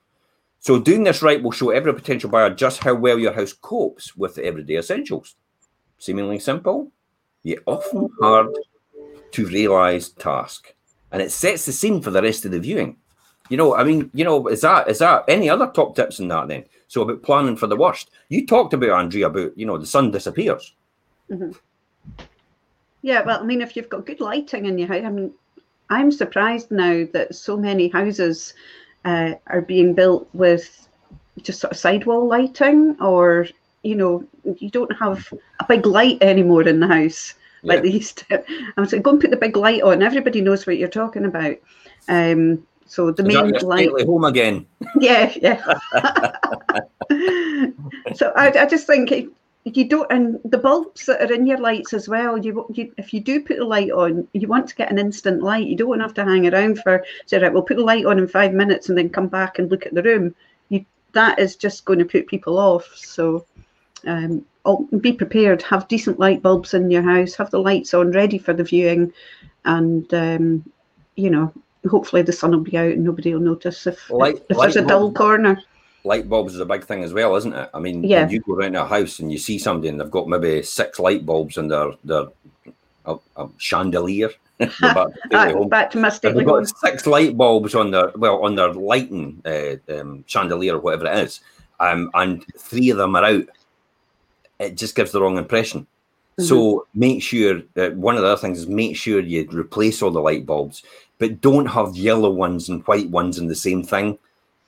[0.60, 4.16] So doing this right will show every potential buyer just how well your house copes
[4.16, 5.36] with the everyday essentials.
[6.00, 6.92] Seemingly simple,
[7.44, 8.50] yet often hard
[9.38, 10.74] to realise task.
[11.12, 12.98] And it sets the scene for the rest of the viewing.
[13.50, 16.28] You know, I mean, you know, is that is that any other top tips in
[16.30, 16.66] that then?
[16.88, 18.10] So about planning for the worst.
[18.30, 20.74] You talked about Andrea about, you know, the sun disappears.
[21.30, 21.52] Mm-hmm.
[23.04, 25.32] Yeah, well, I mean, if you've got good lighting in your house, I mean,
[25.92, 28.56] I'm surprised now that so many houses
[29.06, 30.90] uh, are being built with
[31.44, 33.48] just sort of sidewall lighting, or
[33.84, 34.26] you know,
[34.58, 37.74] you don't have a big light anymore in the house yeah.
[37.74, 38.44] like they used to.
[38.78, 40.02] I was like, go and put the big light on.
[40.02, 41.58] Everybody knows what you're talking about.
[42.08, 43.90] Um, so the main light.
[44.06, 44.66] Home again.
[45.00, 45.62] Yeah, yeah.
[48.16, 49.12] so I, I just think
[49.76, 53.14] you don't and the bulbs that are in your lights as well you, you if
[53.14, 55.90] you do put the light on you want to get an instant light you don't
[55.90, 58.28] want to have to hang around for say right we'll put the light on in
[58.28, 60.34] five minutes and then come back and look at the room
[60.70, 63.46] you that is just going to put people off so
[64.06, 64.46] um,
[65.00, 68.54] be prepared have decent light bulbs in your house have the lights on ready for
[68.54, 69.12] the viewing
[69.66, 70.64] and um,
[71.16, 71.52] you know
[71.90, 74.82] hopefully the sun will be out and nobody will notice if, light, if there's a
[74.82, 75.62] dull corner
[76.08, 77.70] light bulbs is a big thing as well, isn't it?
[77.74, 78.28] I mean, yeah.
[78.28, 81.26] you go around a house and you see somebody and they've got maybe six light
[81.26, 82.28] bulbs in their their
[83.06, 84.32] a, a chandelier.
[84.82, 88.74] back, to back to my They've got six light bulbs on their well on their
[88.74, 91.42] lighting uh, um, chandelier or whatever it is,
[91.80, 93.46] um, and three of them are out.
[94.60, 95.82] It just gives the wrong impression.
[95.82, 96.44] Mm-hmm.
[96.44, 100.12] So make sure that one of the other things is make sure you replace all
[100.12, 100.84] the light bulbs,
[101.18, 104.20] but don't have yellow ones and white ones in the same thing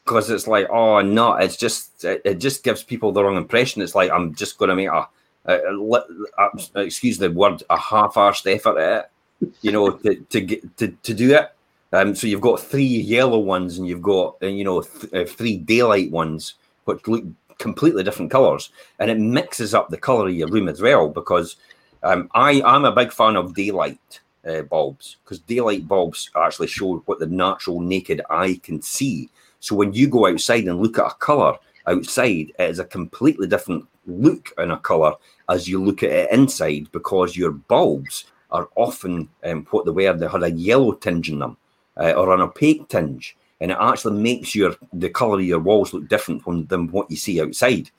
[0.10, 3.84] because it's like, oh no, it's just it, it, just gives people the wrong impression.
[3.84, 5.08] It's like I'm just going to make a,
[5.46, 9.12] a, a, a, excuse the word, a half-arsed effort at
[9.42, 11.52] it, you know, to to get to, to do it.
[11.94, 15.32] Um, so you've got three yellow ones, and you've got uh, you know th- uh,
[15.32, 17.24] three daylight ones, which look
[17.60, 21.08] completely different colors, and it mixes up the color of your room as well.
[21.08, 21.58] Because
[22.02, 26.98] um, I I'm a big fan of daylight uh, bulbs because daylight bulbs actually show
[27.06, 29.30] what the natural naked eye can see
[29.60, 31.58] so when you go outside and look at a color
[31.88, 35.14] outside, it is a completely different look in a color
[35.50, 40.14] as you look at it inside because your bulbs are often um, what they were.
[40.14, 41.58] They had a yellow tinge in them
[41.98, 45.94] uh, or an opaque tinge, and it actually makes your the color of your walls
[45.94, 47.90] look different from, than what you see outside.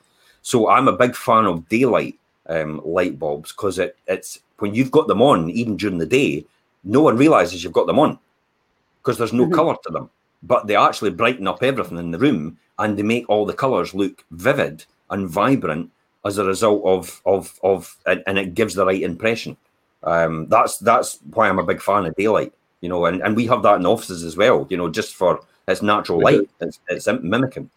[0.41, 4.91] So I'm a big fan of daylight um, light bulbs because it, it's when you've
[4.91, 6.45] got them on, even during the day,
[6.83, 8.17] no one realizes you've got them on
[9.01, 9.53] because there's no mm-hmm.
[9.53, 10.09] color to them
[10.43, 13.93] but they actually brighten up everything in the room and they make all the colours
[13.93, 15.91] look vivid and vibrant
[16.25, 19.57] as a result of of of and, and it gives the right impression.
[20.03, 23.45] Um, that's that's why I'm a big fan of daylight, you know, and, and we
[23.47, 27.07] have that in offices as well, you know, just for its natural light, it's, it's
[27.07, 27.69] mimicking.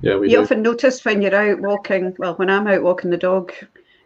[0.00, 0.42] Yeah, we you do.
[0.42, 2.14] often notice when you're out walking.
[2.18, 3.52] Well, when I'm out walking the dog,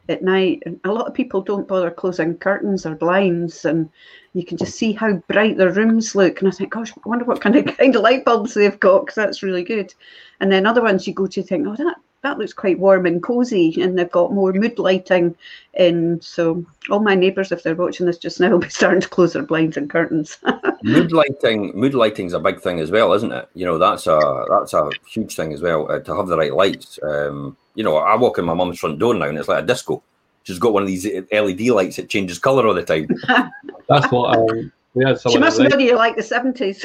[0.08, 0.62] at night.
[0.66, 3.90] And a lot of people don't bother closing curtains or blinds, and
[4.34, 6.40] you can just see how bright their rooms look.
[6.40, 9.06] And I think, gosh, I wonder what kind of kind of light bulbs they've got
[9.06, 9.94] because that's really good.
[10.40, 11.96] And then other ones you go to think, oh, that
[12.26, 15.36] that looks quite warm and cozy, and they've got more mood lighting
[15.74, 16.20] in.
[16.20, 19.32] So all my neighbours, if they're watching this just now, will be starting to close
[19.32, 20.38] their blinds and curtains.
[20.82, 23.48] mood lighting, mood lighting is a big thing as well, isn't it?
[23.54, 26.52] You know, that's a that's a huge thing as well uh, to have the right
[26.52, 26.98] lights.
[27.02, 29.66] Um, you know, I walk in my mum's front door now, and it's like a
[29.66, 30.02] disco.
[30.42, 33.08] She's got one of these LED lights that changes colour all the time.
[33.88, 35.20] that's what um, we had.
[35.20, 36.84] Someone she must know you like the seventies.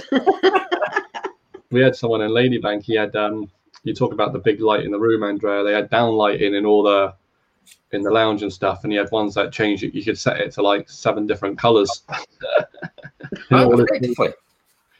[1.71, 2.83] we had someone in Ladybank.
[2.83, 3.49] He had um,
[3.83, 5.63] you talk about the big light in the room, Andrea.
[5.63, 7.13] They had down lighting in all the
[7.91, 9.93] in the lounge and stuff, and you had ones that changed it.
[9.93, 12.03] You could set it to like seven different colours.
[13.51, 13.85] oh,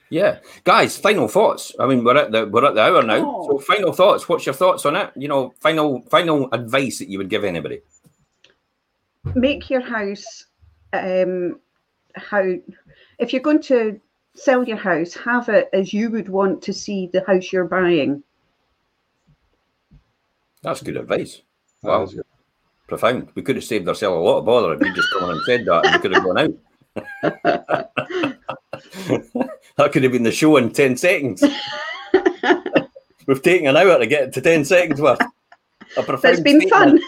[0.10, 0.98] yeah, guys.
[0.98, 1.74] Final thoughts.
[1.80, 3.24] I mean, we're at the we're at the hour now.
[3.26, 3.48] Oh.
[3.48, 4.28] So, final thoughts.
[4.28, 5.12] What's your thoughts on it?
[5.16, 7.82] You know, final final advice that you would give anybody.
[9.36, 10.48] Make your house
[10.92, 11.60] um,
[12.16, 12.44] how
[13.20, 14.02] if you're going to
[14.36, 18.24] sell your house, have it as you would want to see the house you're buying.
[20.62, 21.42] That's good advice.
[21.82, 22.06] Wow.
[22.06, 22.26] Good.
[22.88, 23.30] Profound.
[23.36, 25.42] We could have saved ourselves a lot of bother if you just come on and
[25.46, 26.54] said that and we could have gone out.
[29.78, 31.44] that could have been the show in 10 seconds.
[33.28, 35.20] We've taken an hour to get to 10 seconds worth.
[35.98, 36.70] It's been statement.
[36.70, 37.00] fun.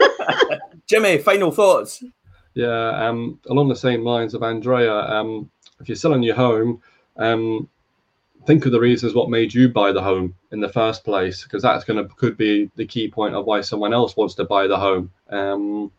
[0.86, 2.02] Jimmy, final thoughts?
[2.54, 6.80] Yeah, um, along the same lines of Andrea, um, if you're selling your home,
[7.16, 7.68] um,
[8.46, 11.62] think of the reasons what made you buy the home in the first place, because
[11.62, 14.66] that's going to could be the key point of why someone else wants to buy
[14.66, 15.10] the home.
[15.30, 15.90] Um,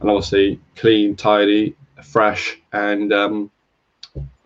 [0.00, 3.50] and obviously, clean, tidy, fresh, and um,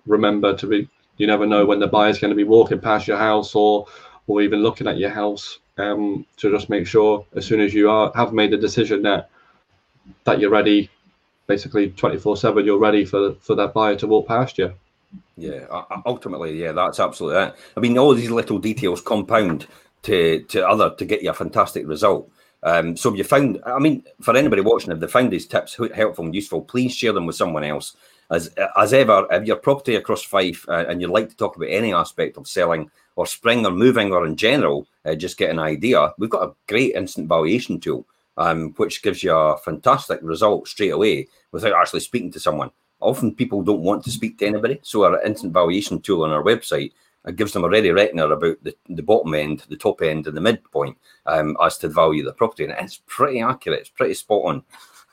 [0.06, 0.88] remember to be.
[1.16, 3.86] You never know when the buyer's going to be walking past your house or
[4.28, 5.58] or even looking at your house.
[5.78, 9.30] Um, to just make sure as soon as you are have made the decision that
[10.24, 10.90] that you're ready,
[11.46, 14.74] basically 24 seven, you're ready for for that buyer to walk past you.
[15.36, 15.66] Yeah,
[16.04, 17.54] ultimately, yeah, that's absolutely it.
[17.76, 19.66] I mean, all these little details compound
[20.02, 22.30] to to other to get you a fantastic result.
[22.62, 25.78] Um, so if you found, I mean, for anybody watching, if they found these tips
[25.94, 27.96] helpful and useful, please share them with someone else.
[28.30, 31.70] As as ever, if your property across Fife uh, and you'd like to talk about
[31.70, 35.58] any aspect of selling or spring or moving or in general, uh, just get an
[35.58, 36.12] idea.
[36.18, 38.06] We've got a great instant valuation tool,
[38.36, 43.34] um, which gives you a fantastic result straight away without actually speaking to someone often
[43.34, 44.80] people don't want to speak to anybody.
[44.82, 46.92] So our instant valuation tool on our website
[47.28, 50.36] it gives them a ready reckoner about the, the bottom end, the top end, and
[50.36, 50.96] the midpoint
[51.26, 52.64] um, as to the value of the property.
[52.64, 53.80] And it's pretty accurate.
[53.80, 54.62] It's pretty spot on.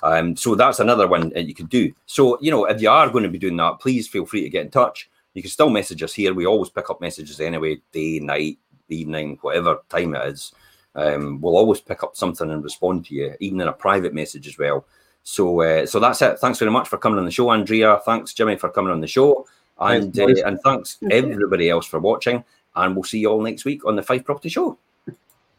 [0.03, 1.91] Um, so that's another one that you can do.
[2.05, 4.49] So, you know, if you are going to be doing that, please feel free to
[4.49, 5.09] get in touch.
[5.33, 6.33] You can still message us here.
[6.33, 10.53] We always pick up messages anyway, day, night, evening, whatever time it is.
[10.93, 14.47] Um, we'll always pick up something and respond to you, even in a private message
[14.47, 14.85] as well.
[15.27, 16.37] So, uh, so that's it.
[16.37, 17.99] Thanks very much for coming on the show, Andrea.
[18.05, 19.47] Thanks, Jimmy, for coming on the show,
[19.79, 22.43] and uh, and thanks everybody else for watching.
[22.75, 24.77] And we'll see you all next week on the Fife Property Show.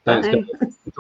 [0.04, 0.48] Thanks.